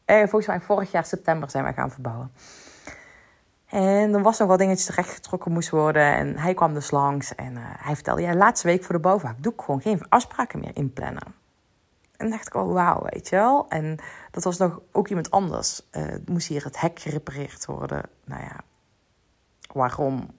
Eh, 0.04 0.18
volgens 0.18 0.46
mij 0.46 0.60
vorig 0.60 0.90
jaar 0.90 1.04
september 1.04 1.50
zijn 1.50 1.64
we 1.64 1.72
gaan 1.72 1.90
verbouwen. 1.90 2.32
En 3.66 4.14
er 4.14 4.22
was 4.22 4.38
nog 4.38 4.48
wat 4.48 4.58
dingetjes 4.58 4.86
terechtgetrokken 4.86 5.52
moest 5.52 5.70
worden. 5.70 6.14
En 6.14 6.38
hij 6.38 6.54
kwam 6.54 6.74
dus 6.74 6.90
langs 6.90 7.34
en 7.34 7.52
uh, 7.52 7.60
hij 7.62 7.94
vertelde: 7.94 8.22
ja, 8.22 8.34
laatste 8.34 8.66
week 8.66 8.84
voor 8.84 8.94
de 8.94 9.00
bouwvaak 9.00 9.42
doe 9.42 9.52
ik 9.52 9.60
gewoon 9.60 9.80
geen 9.80 10.08
afspraken 10.08 10.60
meer 10.60 10.76
inplannen. 10.76 11.38
En 12.18 12.30
dacht 12.30 12.46
ik, 12.46 12.54
oh 12.54 12.72
wauw, 12.72 13.02
weet 13.10 13.28
je 13.28 13.37
wel. 13.37 13.66
En 13.68 13.98
dat 14.30 14.44
was 14.44 14.58
nog 14.58 14.80
ook 14.92 15.08
iemand 15.08 15.30
anders. 15.30 15.82
Uh, 15.92 16.04
moest 16.26 16.48
hier 16.48 16.64
het 16.64 16.80
hek 16.80 16.98
gerepareerd 16.98 17.66
worden. 17.66 18.02
Nou 18.25 18.42
ja, 18.42 18.60
waarom? 19.72 20.30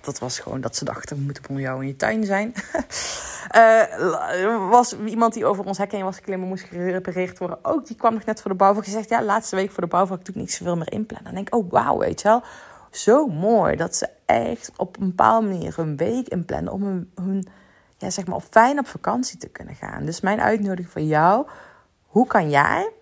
Dat 0.00 0.18
was 0.18 0.38
gewoon 0.38 0.60
dat 0.60 0.76
ze 0.76 0.84
dachten, 0.84 1.16
we 1.16 1.22
moeten 1.22 1.44
voor 1.44 1.60
jou 1.60 1.80
in 1.82 1.86
je 1.86 1.96
tuin 1.96 2.24
zijn. 2.24 2.54
uh, 3.56 4.70
was 4.70 4.96
iemand 4.98 5.34
die 5.34 5.46
over 5.46 5.64
ons 5.64 5.78
hek 5.78 5.92
heen 5.92 6.04
was 6.04 6.16
geklimmen, 6.16 6.48
moest 6.48 6.64
gerepareerd 6.64 7.38
worden. 7.38 7.64
Ook 7.64 7.86
die 7.86 7.96
kwam 7.96 8.14
nog 8.14 8.24
net 8.24 8.40
voor 8.40 8.50
de 8.50 8.56
bouwvak. 8.56 8.84
Gezegd, 8.84 9.08
ja, 9.08 9.22
laatste 9.22 9.56
week 9.56 9.70
voor 9.70 9.82
de 9.82 9.88
bouwvak 9.88 10.24
doe 10.24 10.34
ik 10.34 10.40
niet 10.40 10.52
zoveel 10.52 10.76
meer 10.76 10.92
inplannen. 10.92 11.32
Dan 11.32 11.34
denk 11.34 11.46
ik, 11.46 11.54
oh 11.54 11.70
wauw, 11.70 11.98
weet 11.98 12.20
je 12.20 12.28
wel. 12.28 12.42
Zo 12.90 13.26
mooi 13.26 13.76
dat 13.76 13.96
ze 13.96 14.08
echt 14.26 14.70
op 14.76 14.96
een 15.00 15.06
bepaalde 15.06 15.46
manier 15.46 15.76
hun 15.76 15.96
week 15.96 16.28
inplannen 16.28 16.72
om 16.72 17.08
hun 17.14 17.48
ja, 17.98 18.10
zeg 18.10 18.26
maar, 18.26 18.36
op 18.36 18.46
fijn 18.50 18.78
op 18.78 18.86
vakantie 18.86 19.38
te 19.38 19.48
kunnen 19.48 19.74
gaan. 19.74 20.04
Dus 20.04 20.20
mijn 20.20 20.40
uitnodiging 20.40 20.90
voor 20.90 21.02
jou, 21.02 21.46
hoe 22.06 22.26
kan 22.26 22.50
jij 22.50 22.92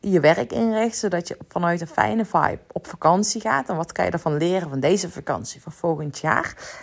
je 0.00 0.20
werk 0.20 0.52
inrichten 0.52 0.98
zodat 0.98 1.28
je 1.28 1.38
vanuit 1.48 1.80
een 1.80 1.86
fijne 1.86 2.24
vibe 2.24 2.60
op 2.72 2.86
vakantie 2.86 3.40
gaat? 3.40 3.68
En 3.68 3.76
wat 3.76 3.92
kan 3.92 4.04
je 4.04 4.10
ervan 4.10 4.36
leren 4.36 4.68
van 4.68 4.80
deze 4.80 5.10
vakantie 5.10 5.62
van 5.62 5.72
volgend 5.72 6.18
jaar? 6.18 6.76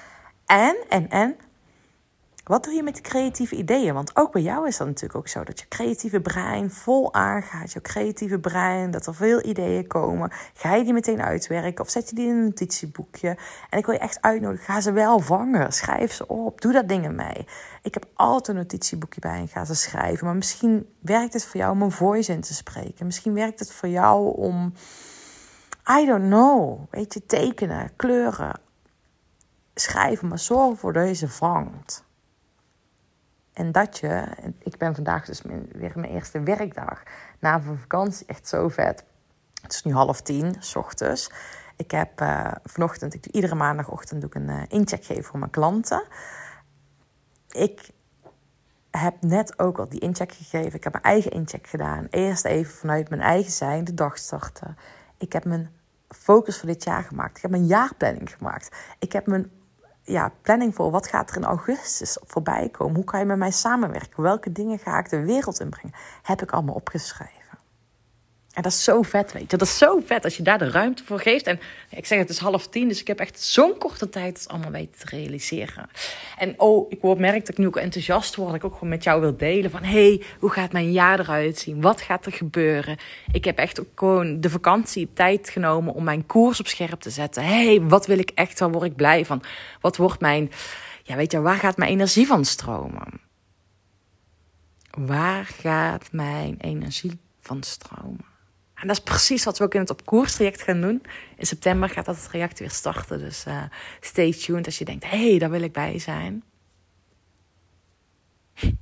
En, 0.46 0.76
en, 0.90 1.10
en, 1.10 1.36
wat 2.46 2.64
doe 2.64 2.74
je 2.74 2.84
met 2.84 3.02
creatieve 3.02 3.56
ideeën? 3.56 3.94
Want 3.94 4.16
ook 4.16 4.32
bij 4.32 4.42
jou 4.42 4.68
is 4.68 4.78
dat 4.78 4.88
natuurlijk 4.88 5.16
ook 5.16 5.28
zo. 5.28 5.44
Dat 5.44 5.60
je 5.60 5.68
creatieve 5.68 6.22
brein 6.22 6.72
vol 6.72 7.14
aangaat. 7.14 7.72
Je 7.72 7.82
creatieve 7.82 8.40
brein, 8.40 8.92
dat 8.92 9.06
er 9.06 9.16
veel 9.16 9.46
ideeën 9.46 9.88
komen. 9.88 10.32
Ga 10.54 10.76
je 10.76 10.84
die 10.84 10.94
meteen 10.94 11.22
uitwerken 11.22 11.84
of 11.84 11.90
zet 11.90 12.10
je 12.10 12.16
die 12.16 12.28
in 12.28 12.36
een 12.36 12.44
notitieboekje? 12.44 13.38
En 13.70 13.78
ik 13.78 13.86
wil 13.86 13.94
je 13.94 14.00
echt 14.00 14.22
uitnodigen. 14.22 14.66
Ga 14.66 14.82
ze 14.82 14.92
wel 14.92 15.20
vangen. 15.20 15.74
Schrijf 15.74 16.14
ze 16.14 16.28
op. 16.28 16.62
Doe 16.62 16.72
daar 16.72 16.88
dingen 16.88 17.16
mee. 17.16 17.46
Ik 17.82 17.94
heb 17.94 18.06
altijd 18.14 18.48
een 18.48 18.56
notitieboekje 18.56 19.22
bij 19.22 19.40
en 19.40 19.48
ga 19.48 19.66
ze 19.66 19.76
schrijven. 19.76 20.26
Maar 20.26 20.36
misschien 20.36 20.90
werkt 21.00 21.34
het 21.34 21.46
voor 21.46 21.60
jou 21.60 21.72
om 21.72 21.82
een 21.82 21.92
voice 21.92 22.32
in 22.32 22.42
te 22.42 22.54
spreken. 22.54 23.06
Misschien 23.06 23.34
werkt 23.34 23.60
het 23.60 23.72
voor 23.72 23.90
jou 23.90 24.36
om... 24.36 24.74
I 26.00 26.06
don't 26.06 26.26
know. 26.26 26.80
Weet 26.90 27.14
je, 27.14 27.26
tekenen, 27.26 27.92
kleuren. 27.96 28.60
Schrijven, 29.76 30.28
maar 30.28 30.40
zorg 30.40 30.72
ervoor 30.72 30.94
dat 30.94 31.08
je 31.08 31.14
ze 31.14 31.30
vangt. 31.30 32.04
En 33.56 33.72
dat 33.72 33.98
je, 33.98 34.28
ik 34.60 34.78
ben 34.78 34.96
vandaag 34.96 35.26
dus 35.26 35.42
weer 35.72 35.92
mijn 35.96 36.12
eerste 36.12 36.40
werkdag 36.40 37.04
na 37.40 37.58
mijn 37.58 37.78
vakantie, 37.78 38.26
echt 38.26 38.48
zo 38.48 38.70
vet. 38.70 39.04
Het 39.62 39.74
is 39.74 39.84
nu 39.84 39.94
half 39.94 40.22
tien, 40.22 40.56
s 40.60 40.76
ochtends. 40.76 41.32
Ik 41.76 41.92
heb 41.92 42.22
uh, 42.22 42.52
vanochtend, 42.64 43.14
ik 43.14 43.24
doe 43.24 43.34
iedere 43.34 43.56
maandagochtend 43.56 44.22
doe 44.22 44.30
ik 44.30 44.36
een 44.36 44.50
uh, 44.50 44.62
incheck 44.68 45.06
geven 45.06 45.24
voor 45.24 45.40
mijn 45.40 45.52
klanten. 45.52 46.04
Ik 47.50 47.92
heb 48.92 49.22
net 49.22 49.60
ook 49.60 49.80
al 49.80 49.90
die 49.90 50.00
incheck 50.00 50.32
gegeven. 50.32 50.74
Ik 50.74 50.84
heb 50.84 50.94
mijn 50.94 51.06
eigen 51.06 51.32
incheck 51.32 51.68
gedaan. 51.68 52.08
Eerst 52.10 52.46
even 52.46 52.74
vanuit 52.74 53.10
mijn 53.10 53.22
eigen 53.22 53.52
zijn 53.52 53.84
de 53.84 53.94
dag 53.94 54.18
starten. 54.18 54.78
Ik 55.18 55.34
heb 55.34 55.46
mijn 55.46 55.70
focus 56.08 56.58
voor 56.58 56.68
dit 56.68 56.84
jaar 56.84 57.04
gemaakt. 57.04 57.36
Ik 57.36 57.42
heb 57.42 57.52
mijn 57.52 57.66
jaarplanning 57.66 58.32
gemaakt. 58.32 58.76
Ik 59.00 59.12
heb 59.12 59.28
mijn 59.28 59.52
ja, 60.06 60.32
planning 60.42 60.76
voor 60.76 60.92
wat 60.92 61.08
gaat 61.08 61.30
er 61.30 61.36
in 61.36 61.44
augustus 61.44 62.18
voorbij 62.24 62.70
komen. 62.70 62.96
Hoe 62.96 63.04
kan 63.04 63.20
je 63.20 63.26
met 63.26 63.38
mij 63.38 63.52
samenwerken? 63.52 64.24
Welke 64.24 64.52
dingen 64.52 64.80
ga 64.80 65.00
ik 65.00 65.10
de 65.10 65.26
wereld 65.26 65.60
inbrengen? 65.60 65.94
Heb 66.22 66.42
ik 66.42 66.52
allemaal 66.52 66.76
opgeschreven. 66.76 67.45
En 68.56 68.62
dat 68.62 68.72
is 68.72 68.84
zo 68.84 69.02
vet, 69.02 69.32
weet 69.32 69.52
je. 69.52 69.58
Dat 69.58 69.68
is 69.68 69.78
zo 69.78 70.02
vet 70.06 70.24
als 70.24 70.38
je 70.38 70.44
daar 70.44 70.58
de 70.58 70.70
ruimte 70.70 71.04
voor 71.04 71.20
geeft. 71.20 71.48
En 71.48 71.60
ik 71.90 72.06
zeg, 72.06 72.20
het 72.20 72.30
is 72.30 72.38
half 72.38 72.68
tien, 72.68 72.88
dus 72.88 73.00
ik 73.00 73.08
heb 73.08 73.20
echt 73.20 73.42
zo'n 73.42 73.78
korte 73.78 74.10
tijd 74.10 74.40
het 74.40 74.48
allemaal 74.48 74.72
weten 74.72 75.00
te 75.00 75.16
realiseren. 75.16 75.90
En 76.38 76.54
oh, 76.58 76.92
ik 76.92 77.18
merk 77.18 77.40
dat 77.40 77.50
ik 77.50 77.58
nu 77.58 77.68
ook 77.68 77.78
enthousiast 77.78 78.36
word. 78.36 78.48
Dat 78.48 78.58
ik 78.58 78.66
ook 78.66 78.74
gewoon 78.74 78.90
met 78.90 79.04
jou 79.04 79.22
wil 79.22 79.38
delen 79.38 79.72
van... 79.72 79.84
hey, 79.84 80.22
hoe 80.40 80.50
gaat 80.50 80.72
mijn 80.72 80.92
jaar 80.92 81.20
eruit 81.20 81.58
zien? 81.58 81.82
Wat 81.82 82.02
gaat 82.02 82.26
er 82.26 82.32
gebeuren? 82.32 82.98
Ik 83.32 83.46
heb 83.46 83.58
echt 83.58 83.80
ook 83.80 83.88
gewoon 83.96 84.42
de 84.42 84.50
vakantie 84.50 85.10
tijd 85.14 85.50
genomen 85.50 85.94
om 85.94 86.04
mijn 86.04 86.26
koers 86.26 86.60
op 86.60 86.68
scherp 86.68 87.02
te 87.02 87.10
zetten. 87.10 87.44
hey, 87.44 87.82
wat 87.82 88.06
wil 88.06 88.20
ik 88.20 88.30
echt? 88.30 88.60
Waar 88.60 88.72
word 88.72 88.86
ik 88.86 88.96
blij 88.96 89.26
van? 89.26 89.44
Wat 89.82 89.98
wordt 89.98 90.20
mijn... 90.20 90.52
Ja, 91.04 91.16
weet 91.16 91.32
je, 91.32 91.42
waar 91.42 91.58
gaat 91.58 91.78
mijn 91.78 91.92
energie 91.92 92.28
van 92.28 92.46
stromen? 92.46 93.22
Waar 94.92 95.46
gaat 95.46 96.08
mijn 96.12 96.56
energie 96.60 97.20
van 97.40 97.64
stromen? 97.64 98.35
En 98.86 98.92
dat 98.92 99.00
is 99.00 99.12
precies 99.12 99.44
wat 99.44 99.58
we 99.58 99.64
ook 99.64 99.74
in 99.74 99.80
het 99.80 99.90
op 99.90 100.06
koers 100.06 100.36
traject 100.36 100.62
gaan 100.62 100.82
doen. 100.82 101.04
In 101.38 101.46
september 101.46 101.90
gaat 101.90 102.06
dat 102.06 102.24
traject 102.24 102.60
weer 102.60 102.70
starten. 102.70 103.20
Dus 103.20 103.46
uh, 103.48 103.64
stay 104.00 104.32
tuned 104.32 104.66
als 104.66 104.78
je 104.78 104.86
denkt, 104.86 105.10
hé, 105.10 105.30
hey, 105.30 105.40
daar 105.40 105.50
wil 105.50 105.62
ik 105.62 105.72
bij 105.72 106.00
zijn. 106.00 106.44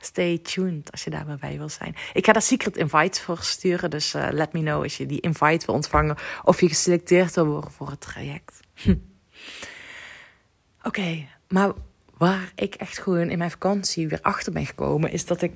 Stay 0.00 0.38
tuned 0.38 0.90
als 0.90 1.04
je 1.04 1.10
daar 1.10 1.36
bij 1.40 1.58
wil 1.58 1.68
zijn. 1.68 1.94
Ik 2.12 2.26
ga 2.26 2.32
daar 2.32 2.42
secret 2.42 2.76
invites 2.76 3.20
voor 3.20 3.38
sturen. 3.38 3.90
Dus 3.90 4.14
uh, 4.14 4.28
let 4.30 4.52
me 4.52 4.60
know 4.60 4.82
als 4.82 4.96
je 4.96 5.06
die 5.06 5.20
invite 5.20 5.66
wil 5.66 5.74
ontvangen. 5.74 6.16
Of 6.44 6.60
je 6.60 6.68
geselecteerd 6.68 7.34
wil 7.34 7.46
worden 7.46 7.70
voor 7.70 7.90
het 7.90 8.00
traject. 8.00 8.60
Oké, 10.88 11.26
maar 11.48 11.72
waar 12.16 12.52
ik 12.54 12.74
echt 12.74 12.98
gewoon 12.98 13.30
in 13.30 13.38
mijn 13.38 13.50
vakantie 13.50 14.08
weer 14.08 14.22
achter 14.22 14.52
ben 14.52 14.66
gekomen... 14.66 15.12
is 15.12 15.26
dat 15.26 15.42
ik 15.42 15.52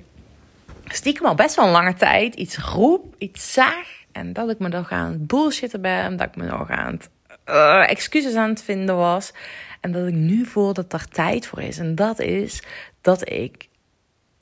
stiekem 0.85 1.25
al 1.25 1.35
best 1.35 1.55
wel 1.55 1.65
een 1.65 1.71
lange 1.71 1.93
tijd 1.93 2.35
iets 2.35 2.57
roep, 2.57 3.15
iets 3.17 3.53
zag. 3.53 3.85
En 4.11 4.33
dat 4.33 4.49
ik 4.49 4.59
me 4.59 4.67
nog 4.67 4.91
aan 4.91 5.11
het 5.11 5.27
bullshitten 5.27 5.81
ben. 5.81 6.17
Dat 6.17 6.27
ik 6.27 6.35
me 6.35 6.45
nog 6.45 6.69
aan 6.69 6.93
het 6.93 7.09
uh, 7.49 7.89
excuses 7.89 8.35
aan 8.35 8.49
het 8.49 8.63
vinden 8.63 8.95
was. 8.95 9.33
En 9.81 9.91
dat 9.91 10.07
ik 10.07 10.13
nu 10.13 10.45
voel 10.45 10.73
dat 10.73 10.93
er 10.93 11.07
tijd 11.07 11.47
voor 11.47 11.61
is. 11.61 11.77
En 11.77 11.95
dat 11.95 12.19
is 12.19 12.63
dat 13.01 13.29
ik 13.29 13.67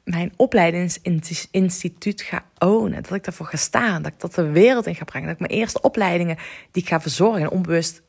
mijn 0.03 0.33
opleidingsinstituut 0.35 2.21
ga 2.21 2.45
ownen. 2.57 3.03
Dat 3.03 3.11
ik 3.11 3.23
daarvoor 3.23 3.45
ga 3.45 3.57
staan. 3.57 4.01
Dat 4.01 4.11
ik 4.11 4.19
dat 4.19 4.35
de 4.35 4.51
wereld 4.51 4.87
in 4.87 4.95
ga 4.95 5.03
brengen. 5.03 5.27
Dat 5.27 5.39
ik 5.39 5.47
mijn 5.47 5.59
eerste 5.59 5.81
opleidingen 5.81 6.37
die 6.71 6.81
ik 6.81 6.89
ga 6.89 7.01
verzorgen. 7.01 7.51
Onbewust 7.51 8.01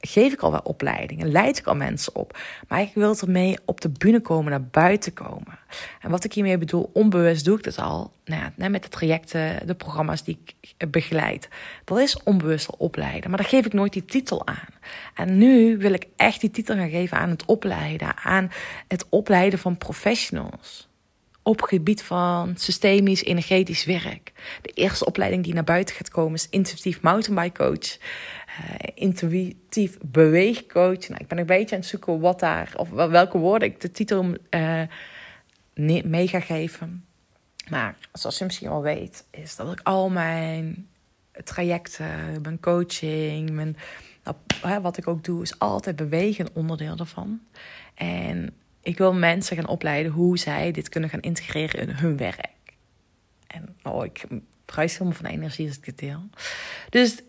geef 0.00 0.32
ik 0.32 0.40
al 0.40 0.50
wel 0.50 0.60
opleidingen, 0.64 1.30
leid 1.30 1.58
ik 1.58 1.66
al 1.66 1.74
mensen 1.74 2.14
op. 2.14 2.38
Maar 2.68 2.80
ik 2.80 2.90
wil 2.94 3.16
ermee 3.16 3.58
op 3.64 3.80
de 3.80 3.88
bühne 3.88 4.20
komen, 4.20 4.50
naar 4.50 4.64
buiten 4.64 5.12
komen. 5.12 5.58
En 6.00 6.10
wat 6.10 6.24
ik 6.24 6.32
hiermee 6.32 6.58
bedoel, 6.58 6.90
onbewust 6.92 7.44
doe 7.44 7.56
ik 7.56 7.64
dat 7.64 7.78
al. 7.78 8.12
Nou 8.24 8.50
ja, 8.56 8.68
met 8.68 8.82
de 8.82 8.88
trajecten, 8.88 9.66
de 9.66 9.74
programma's 9.74 10.24
die 10.24 10.38
ik 10.60 10.90
begeleid. 10.90 11.48
Dat 11.84 11.98
is 11.98 12.22
onbewust 12.22 12.76
opleiden, 12.76 13.30
maar 13.30 13.38
daar 13.38 13.48
geef 13.48 13.66
ik 13.66 13.72
nooit 13.72 13.92
die 13.92 14.04
titel 14.04 14.46
aan. 14.46 14.74
En 15.14 15.38
nu 15.38 15.78
wil 15.78 15.92
ik 15.92 16.06
echt 16.16 16.40
die 16.40 16.50
titel 16.50 16.76
gaan 16.76 16.90
geven 16.90 17.18
aan 17.18 17.30
het 17.30 17.44
opleiden, 17.44 18.16
aan 18.16 18.50
het 18.88 19.06
opleiden 19.08 19.58
van 19.58 19.78
professionals 19.78 20.88
op 21.46 21.62
gebied 21.62 22.02
van 22.02 22.56
systemisch 22.56 23.24
energetisch 23.24 23.84
werk. 23.84 24.32
De 24.62 24.70
eerste 24.70 25.04
opleiding 25.04 25.44
die 25.44 25.54
naar 25.54 25.64
buiten 25.64 25.94
gaat 25.94 26.10
komen 26.10 26.34
is 26.34 26.48
intuïtief 26.48 27.00
mountainbike 27.00 27.62
coach. 27.62 27.98
Uh, 27.98 28.74
intuïtief 28.94 29.98
beweegcoach. 30.02 31.08
Nou, 31.08 31.20
ik 31.20 31.28
ben 31.28 31.38
een 31.38 31.46
beetje 31.46 31.74
aan 31.74 31.80
het 31.80 31.90
zoeken 31.90 32.20
wat 32.20 32.40
daar, 32.40 32.72
of 32.76 32.90
welke 32.90 33.38
woorden 33.38 33.68
ik 33.68 33.80
de 33.80 33.90
titel 33.90 34.34
uh, 34.50 34.82
mee 36.04 36.28
ga 36.28 36.40
geven. 36.40 37.04
Maar 37.68 37.96
zoals 38.12 38.38
je 38.38 38.44
misschien 38.44 38.68
al 38.68 38.82
weet, 38.82 39.24
is 39.30 39.56
dat 39.56 39.72
ik 39.72 39.80
al 39.82 40.10
mijn 40.10 40.88
trajecten, 41.44 42.40
mijn 42.42 42.60
coaching, 42.60 43.50
mijn, 43.50 43.76
nou, 44.62 44.80
wat 44.80 44.96
ik 44.96 45.08
ook 45.08 45.24
doe, 45.24 45.42
is 45.42 45.58
altijd 45.58 45.96
bewegen 45.96 46.48
onderdeel 46.52 46.96
daarvan. 46.96 47.40
En 47.94 48.54
ik 48.86 48.98
wil 48.98 49.14
mensen 49.14 49.56
gaan 49.56 49.68
opleiden 49.68 50.12
hoe 50.12 50.38
zij 50.38 50.70
dit 50.70 50.88
kunnen 50.88 51.10
gaan 51.10 51.20
integreren 51.20 51.80
in 51.80 51.90
hun 51.90 52.16
werk. 52.16 52.74
En 53.46 53.76
oh, 53.82 54.04
ik 54.04 54.24
prijs 54.64 54.92
helemaal 54.92 55.12
van 55.12 55.26
energie 55.26 55.66
als 55.68 55.78
ik 55.82 55.98
dit. 55.98 56.16
Dus 56.90 57.22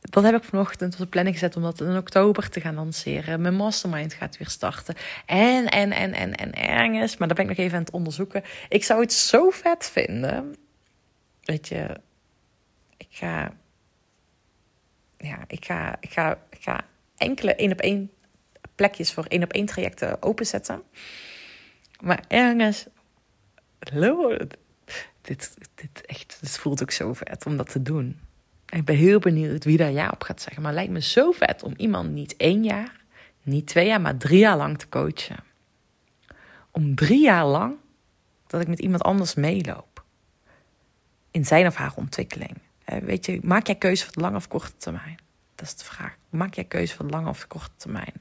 dat 0.00 0.22
heb 0.22 0.34
ik 0.34 0.44
vanochtend 0.44 0.92
op 0.92 0.98
de 0.98 1.06
planning 1.06 1.34
gezet 1.34 1.56
om 1.56 1.62
dat 1.62 1.80
in 1.80 1.96
oktober 1.96 2.48
te 2.48 2.60
gaan 2.60 2.74
lanceren. 2.74 3.40
Mijn 3.40 3.54
mastermind 3.54 4.14
gaat 4.14 4.38
weer 4.38 4.48
starten. 4.48 4.94
En, 5.26 5.66
en, 5.66 5.92
en, 5.92 6.12
en, 6.12 6.34
en 6.34 6.52
ergens, 6.52 7.16
maar 7.16 7.28
daar 7.28 7.36
ben 7.36 7.48
ik 7.48 7.56
nog 7.56 7.66
even 7.66 7.76
aan 7.76 7.84
het 7.84 7.92
onderzoeken. 7.92 8.42
Ik 8.68 8.84
zou 8.84 9.00
het 9.00 9.12
zo 9.12 9.50
vet 9.50 9.90
vinden. 9.90 10.56
Weet 11.44 11.68
je, 11.68 12.00
ik 12.96 13.08
ga. 13.10 13.52
Ja, 15.16 15.44
ik 15.46 15.64
ga, 15.64 15.96
ik 16.00 16.10
ga, 16.10 16.38
ik 16.50 16.62
ga 16.62 16.84
enkele 17.16 17.54
één 17.54 17.72
op 17.72 17.80
één 17.80 18.10
plekjes 18.82 19.12
voor 19.12 19.24
één 19.24 19.42
op 19.42 19.52
één 19.52 19.66
trajecten 19.66 20.22
openzetten. 20.22 20.82
Maar 22.00 22.24
ergens. 22.28 22.86
Lord, 23.78 24.56
dit, 25.20 25.54
dit, 25.74 26.06
echt, 26.06 26.38
dit 26.40 26.58
voelt 26.58 26.82
ook 26.82 26.90
zo 26.90 27.12
vet 27.12 27.46
om 27.46 27.56
dat 27.56 27.70
te 27.70 27.82
doen. 27.82 28.20
Ik 28.68 28.84
ben 28.84 28.96
heel 28.96 29.18
benieuwd 29.18 29.64
wie 29.64 29.76
daar 29.76 29.90
ja 29.90 30.10
op 30.10 30.22
gaat 30.22 30.42
zeggen. 30.42 30.62
Maar 30.62 30.70
het 30.70 30.80
lijkt 30.80 30.92
me 30.92 31.02
zo 31.02 31.32
vet 31.32 31.62
om 31.62 31.74
iemand 31.76 32.10
niet 32.10 32.36
één 32.36 32.64
jaar, 32.64 33.04
niet 33.42 33.66
twee 33.66 33.86
jaar, 33.86 34.00
maar 34.00 34.16
drie 34.16 34.38
jaar 34.38 34.56
lang 34.56 34.78
te 34.78 34.88
coachen. 34.88 35.44
Om 36.70 36.94
drie 36.94 37.22
jaar 37.22 37.46
lang 37.46 37.74
dat 38.46 38.60
ik 38.60 38.68
met 38.68 38.78
iemand 38.78 39.02
anders 39.02 39.34
meeloop. 39.34 40.04
In 41.30 41.44
zijn 41.44 41.66
of 41.66 41.74
haar 41.74 41.92
ontwikkeling. 41.96 42.58
Weet 42.84 43.26
je, 43.26 43.40
maak 43.42 43.66
jij 43.66 43.76
keuze 43.76 44.04
voor 44.04 44.12
de 44.12 44.20
lange 44.20 44.36
of 44.36 44.48
korte 44.48 44.76
termijn? 44.76 45.18
Dat 45.62 45.70
is 45.70 45.76
de 45.76 45.84
vraag. 45.84 46.16
Maak 46.30 46.54
jij 46.54 46.64
keuze 46.64 46.94
voor 46.94 47.06
lange 47.06 47.28
of 47.28 47.46
korte 47.46 47.70
termijn? 47.76 48.12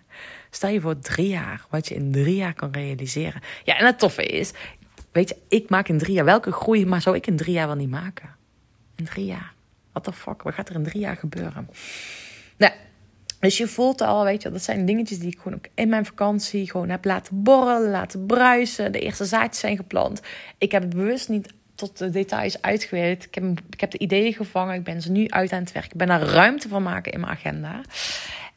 Stel 0.50 0.70
je 0.70 0.82
voor 0.82 1.00
drie 1.00 1.28
jaar, 1.28 1.66
wat 1.70 1.88
je 1.88 1.96
in 1.96 2.12
drie 2.12 2.36
jaar 2.36 2.54
kan 2.54 2.72
realiseren. 2.72 3.42
Ja, 3.64 3.78
en 3.78 3.86
het 3.86 4.00
toffe 4.00 4.26
is, 4.26 4.52
weet 5.12 5.30
je, 5.30 5.38
ik 5.48 5.70
maak 5.70 5.88
in 5.88 5.98
drie 5.98 6.14
jaar 6.14 6.26
welke 6.26 6.52
groei, 6.52 6.86
maar 6.86 7.02
zou 7.02 7.16
ik 7.16 7.28
in 7.28 7.36
drie 7.36 7.54
jaar 7.54 7.68
wel 7.68 7.76
niet 7.76 7.90
maken? 7.90 8.36
In 8.96 9.06
drie 9.06 9.26
jaar. 9.26 9.54
What 9.92 10.04
the 10.04 10.14
fuck, 10.14 10.42
wat 10.42 10.54
gaat 10.54 10.70
er 10.70 10.76
in 10.76 10.84
drie 10.84 11.02
jaar 11.02 11.16
gebeuren? 11.16 11.70
Nou, 12.58 12.74
dus 13.40 13.58
je 13.58 13.68
voelt 13.68 14.02
al, 14.02 14.24
weet 14.24 14.42
je, 14.42 14.52
dat 14.52 14.64
zijn 14.64 14.86
dingetjes 14.86 15.20
die 15.20 15.32
ik 15.32 15.38
gewoon 15.38 15.54
ook 15.54 15.68
in 15.74 15.90
mijn 15.90 16.06
vakantie 16.06 16.72
gewoon 16.72 16.90
heb 16.90 17.06
laten 17.06 17.44
borrelen, 17.44 17.90
laten 17.90 18.26
bruisen. 18.26 18.92
De 18.92 19.00
eerste 19.00 19.26
zaadjes 19.26 19.60
zijn 19.60 19.78
geplant. 19.78 20.22
Ik 20.58 20.72
heb 20.72 20.82
het 20.82 20.96
bewust 20.96 21.30
niet 21.30 21.54
tot 21.76 21.98
de 21.98 22.10
details 22.10 22.62
uitgewerkt. 22.62 23.26
Ik 23.26 23.36
heb, 23.36 23.60
ik 23.70 23.80
heb 23.80 23.92
de 23.92 23.98
ideeën 23.98 24.34
gevangen. 24.34 24.76
Ik 24.76 24.84
ben 24.84 25.02
ze 25.02 25.12
nu 25.12 25.30
uit 25.30 25.52
aan 25.52 25.62
het 25.62 25.72
werken. 25.72 25.92
Ik 25.92 25.98
ben 25.98 26.08
daar 26.08 26.22
ruimte 26.22 26.68
van 26.68 26.84
maken 26.84 27.12
in 27.12 27.20
mijn 27.20 27.32
agenda. 27.32 27.82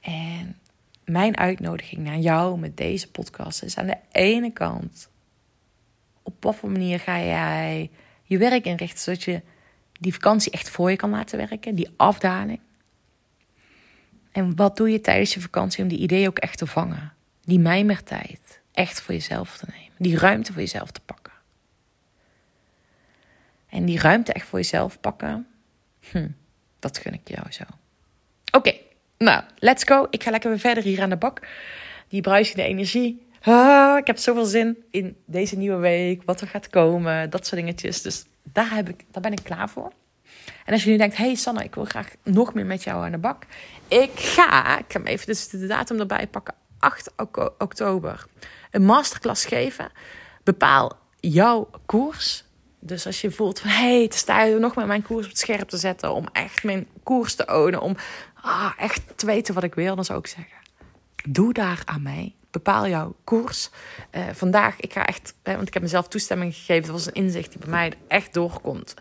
En 0.01 0.59
mijn 1.05 1.37
uitnodiging 1.37 2.03
naar 2.03 2.19
jou 2.19 2.59
met 2.59 2.77
deze 2.77 3.11
podcast 3.11 3.63
is 3.63 3.77
aan 3.77 3.87
de 3.87 3.99
ene 4.13 4.53
kant... 4.53 5.09
op 6.23 6.35
wat 6.41 6.57
voor 6.57 6.71
manier 6.71 7.01
ga 7.01 7.19
jij 7.19 7.91
je 8.23 8.39
werk 8.39 8.65
inrichten... 8.65 8.99
zodat 8.99 9.23
je 9.23 9.41
die 10.01 10.13
vakantie 10.13 10.53
echt 10.53 10.69
voor 10.69 10.91
je 10.91 10.97
kan 10.97 11.11
laten 11.11 11.39
werken. 11.39 11.75
Die 11.75 11.91
afdaling. 11.97 12.61
En 14.33 14.57
wat 14.57 14.77
doe 14.77 14.91
je 14.91 15.01
tijdens 15.01 15.35
je 15.35 15.41
vakantie 15.41 15.83
om 15.83 15.89
die 15.89 15.99
ideeën 15.99 16.29
ook 16.29 16.39
echt 16.39 16.59
te 16.59 16.67
vangen? 16.67 17.13
Die 17.45 17.59
mijmertijd 17.59 18.61
echt 18.73 19.01
voor 19.01 19.15
jezelf 19.15 19.57
te 19.57 19.67
nemen. 19.71 19.93
Die 19.99 20.19
ruimte 20.19 20.53
voor 20.53 20.61
jezelf 20.61 20.91
te 20.91 21.01
pakken. 21.05 21.24
En 23.75 23.85
die 23.85 23.99
ruimte 23.99 24.33
echt 24.33 24.47
voor 24.47 24.59
jezelf 24.59 25.01
pakken. 25.01 25.47
Hm, 26.11 26.29
dat 26.79 26.99
gun 26.99 27.13
ik 27.13 27.29
jou 27.29 27.53
zo. 27.53 27.63
Oké, 28.53 28.73
nou, 29.19 29.43
let's 29.59 29.85
go. 29.85 30.07
Ik 30.11 30.23
ga 30.23 30.31
lekker 30.31 30.51
weer 30.51 30.59
verder 30.59 30.83
hier 30.83 31.03
aan 31.03 31.09
de 31.09 31.17
bak. 31.17 31.41
Die 32.09 32.21
bruisende 32.21 32.63
energie. 32.63 33.27
Ah, 33.41 33.99
ik 33.99 34.07
heb 34.07 34.19
zoveel 34.19 34.45
zin 34.45 34.85
in 34.91 35.17
deze 35.27 35.57
nieuwe 35.57 35.77
week. 35.77 36.23
Wat 36.25 36.41
er 36.41 36.49
gaat 36.49 36.69
komen. 36.71 37.31
Dat 37.31 37.47
soort 37.47 37.61
dingetjes. 37.61 38.03
Dus 38.03 38.25
daar, 38.43 38.75
heb 38.75 38.89
ik, 38.89 39.05
daar 39.11 39.23
ben 39.23 39.33
ik 39.33 39.43
klaar 39.43 39.69
voor. 39.69 39.93
En 40.65 40.73
als 40.73 40.85
je 40.85 40.91
nu 40.91 40.97
denkt, 40.97 41.17
hey 41.17 41.35
Sanne, 41.35 41.65
ik 41.65 41.75
wil 41.75 41.85
graag 41.85 42.09
nog 42.23 42.55
meer 42.55 42.67
met 42.67 42.83
jou 42.83 43.05
aan 43.05 43.13
de 43.13 43.19
bak. 43.19 43.47
Ik 43.89 44.11
ga, 44.15 44.79
ik 44.79 44.93
hem 44.93 45.07
even 45.07 45.27
dus 45.27 45.49
de 45.49 45.67
datum 45.67 46.01
erbij 46.01 46.27
pakken, 46.27 46.55
8 46.79 47.13
oktober, 47.59 48.27
een 48.71 48.85
masterclass 48.85 49.45
geven. 49.45 49.91
Bepaal 50.43 50.99
jouw 51.21 51.71
koers. 51.87 52.44
Dus 52.87 53.07
als 53.07 53.21
je 53.21 53.31
voelt 53.31 53.61
van, 53.61 53.71
hey, 53.71 54.03
het 54.03 54.15
is 54.15 54.23
tijd 54.23 54.55
om 54.55 54.61
nog 54.61 54.75
met 54.75 54.87
mijn 54.87 55.03
koers 55.03 55.25
op 55.25 55.31
het 55.31 55.41
scherp 55.41 55.69
te 55.69 55.77
zetten. 55.77 56.13
Om 56.13 56.27
echt 56.33 56.65
mijn 56.65 56.87
koers 57.03 57.35
te 57.35 57.47
ownen. 57.47 57.81
Om 57.81 57.97
ah, 58.43 58.73
echt 58.79 59.03
te 59.17 59.27
weten 59.27 59.55
wat 59.55 59.63
ik 59.63 59.75
wil. 59.75 59.95
Dan 59.95 60.05
zou 60.05 60.19
ik 60.19 60.27
zeggen, 60.27 60.57
doe 61.29 61.53
daar 61.53 61.83
aan 61.85 62.03
mij. 62.03 62.35
Bepaal 62.51 62.89
jouw 62.89 63.15
koers. 63.25 63.71
Uh, 64.13 64.23
vandaag, 64.33 64.81
ik 64.81 64.93
ga 64.93 65.07
echt, 65.07 65.35
want 65.43 65.69
ik 65.69 65.75
heb 65.75 65.83
mezelf 65.83 66.09
toestemming 66.09 66.55
gegeven. 66.55 66.83
Dat 66.83 66.93
was 66.93 67.07
een 67.07 67.13
inzicht 67.13 67.51
die 67.51 67.59
bij 67.59 67.69
mij 67.69 67.93
echt 68.09 68.35
doorkomt 68.35 68.95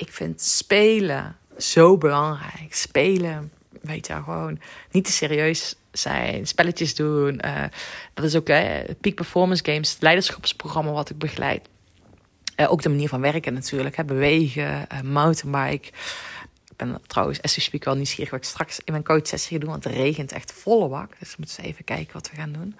ik 0.00 0.12
vind 0.12 0.40
spelen 0.40 1.36
zo 1.58 1.98
belangrijk. 1.98 2.74
Spelen, 2.74 3.52
weet 3.80 4.06
je, 4.06 4.14
gewoon 4.14 4.60
niet 4.90 5.04
te 5.04 5.12
serieus 5.12 5.76
zijn, 5.92 6.46
spelletjes 6.46 6.94
doen. 6.94 7.40
Uh, 7.44 7.64
dat 8.14 8.24
is 8.24 8.36
ook 8.36 8.48
uh, 8.48 8.78
Peak 9.00 9.14
Performance 9.14 9.64
Games, 9.64 9.92
het 9.92 10.02
leiderschapsprogramma 10.02 10.90
wat 10.90 11.10
ik 11.10 11.18
begeleid. 11.18 11.68
Uh, 12.60 12.70
ook 12.70 12.82
de 12.82 12.88
manier 12.88 13.08
van 13.08 13.20
werken 13.20 13.52
natuurlijk, 13.52 13.96
hè, 13.96 14.04
bewegen, 14.04 14.86
mountainbike. 15.04 15.88
Ik 16.68 16.76
ben 16.76 17.00
trouwens, 17.06 17.42
as 17.42 17.62
speak, 17.62 17.84
wel 17.84 17.94
nieuwsgierig 17.94 18.30
wat 18.30 18.40
ik 18.40 18.46
straks 18.46 18.78
in 18.84 18.92
mijn 18.92 19.04
coachsessie 19.04 19.52
ga 19.52 19.58
doen, 19.58 19.70
want 19.70 19.84
het 19.84 19.92
regent 19.92 20.32
echt 20.32 20.52
volle 20.52 20.88
bak. 20.88 21.18
Dus 21.18 21.30
we 21.30 21.36
moeten 21.38 21.64
even 21.64 21.84
kijken 21.84 22.12
wat 22.12 22.30
we 22.30 22.36
gaan 22.36 22.52
doen. 22.52 22.74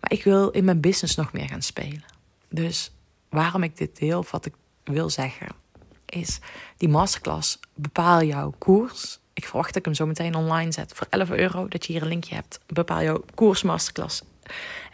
Maar 0.00 0.12
ik 0.12 0.24
wil 0.24 0.50
in 0.50 0.64
mijn 0.64 0.80
business 0.80 1.14
nog 1.14 1.32
meer 1.32 1.48
gaan 1.48 1.62
spelen. 1.62 2.04
Dus 2.48 2.92
waarom 3.28 3.62
ik 3.62 3.76
dit 3.76 3.98
deel, 3.98 4.24
wat 4.30 4.46
ik 4.46 4.54
wil 4.84 5.10
zeggen 5.10 5.46
is 6.06 6.38
die 6.76 6.88
masterclass 6.88 7.58
Bepaal 7.74 8.22
jouw 8.22 8.54
koers. 8.58 9.18
Ik 9.32 9.44
verwacht 9.44 9.68
dat 9.68 9.76
ik 9.76 9.84
hem 9.84 9.94
zo 9.94 10.06
meteen 10.06 10.34
online 10.34 10.72
zet 10.72 10.92
voor 10.94 11.06
11 11.10 11.30
euro. 11.30 11.68
Dat 11.68 11.86
je 11.86 11.92
hier 11.92 12.02
een 12.02 12.08
linkje 12.08 12.34
hebt. 12.34 12.60
Bepaal 12.66 13.02
jouw 13.02 13.24
koers 13.34 13.62
masterclass. 13.62 14.22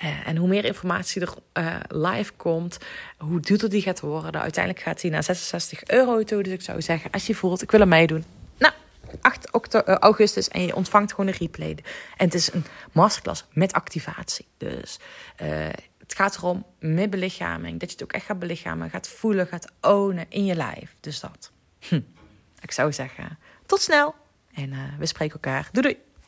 Uh, 0.02 0.28
en 0.28 0.36
hoe 0.36 0.48
meer 0.48 0.64
informatie 0.64 1.20
er 1.20 1.34
uh, 1.58 1.76
live 1.88 2.32
komt, 2.32 2.78
hoe 3.18 3.40
duurder 3.40 3.70
die 3.70 3.82
gaat 3.82 4.00
worden. 4.00 4.40
Uiteindelijk 4.40 4.84
gaat 4.84 5.02
hij 5.02 5.10
naar 5.10 5.22
66 5.22 5.84
euro 5.84 6.22
toe. 6.24 6.42
Dus 6.42 6.52
ik 6.52 6.62
zou 6.62 6.82
zeggen, 6.82 7.10
als 7.10 7.26
je 7.26 7.34
voelt, 7.34 7.62
ik 7.62 7.70
wil 7.70 7.80
er 7.80 7.88
meedoen. 7.88 8.24
Nou, 8.58 8.72
8 9.20 9.74
eh, 9.74 9.94
augustus 9.94 10.48
en 10.48 10.62
je 10.62 10.74
ontvangt 10.74 11.10
gewoon 11.10 11.26
een 11.26 11.38
replay. 11.38 11.70
En 12.16 12.24
het 12.24 12.34
is 12.34 12.52
een 12.52 12.64
masterclass 12.92 13.44
met 13.52 13.72
activatie. 13.72 14.46
Dus 14.56 14.98
het 15.98 16.14
gaat 16.14 16.36
erom 16.36 16.66
met 16.78 17.10
belichaming. 17.10 17.80
Dat 17.80 17.88
je 17.88 17.94
het 17.94 18.04
ook 18.04 18.12
echt 18.12 18.24
gaat 18.24 18.38
belichamen, 18.38 18.90
gaat 18.90 19.08
voelen, 19.08 19.46
gaat 19.46 19.72
ownen 19.80 20.26
in 20.28 20.44
je 20.44 20.54
lijf. 20.54 20.96
Dus 21.00 21.20
dat. 21.20 21.50
Hm. 21.88 22.00
Ik 22.60 22.72
zou 22.72 22.92
zeggen, 22.92 23.38
tot 23.66 23.80
snel. 23.80 24.14
En 24.54 24.96
we 24.98 25.06
spreken 25.06 25.34
elkaar. 25.34 25.68
Doei 25.72 25.86
doei. 25.86 26.09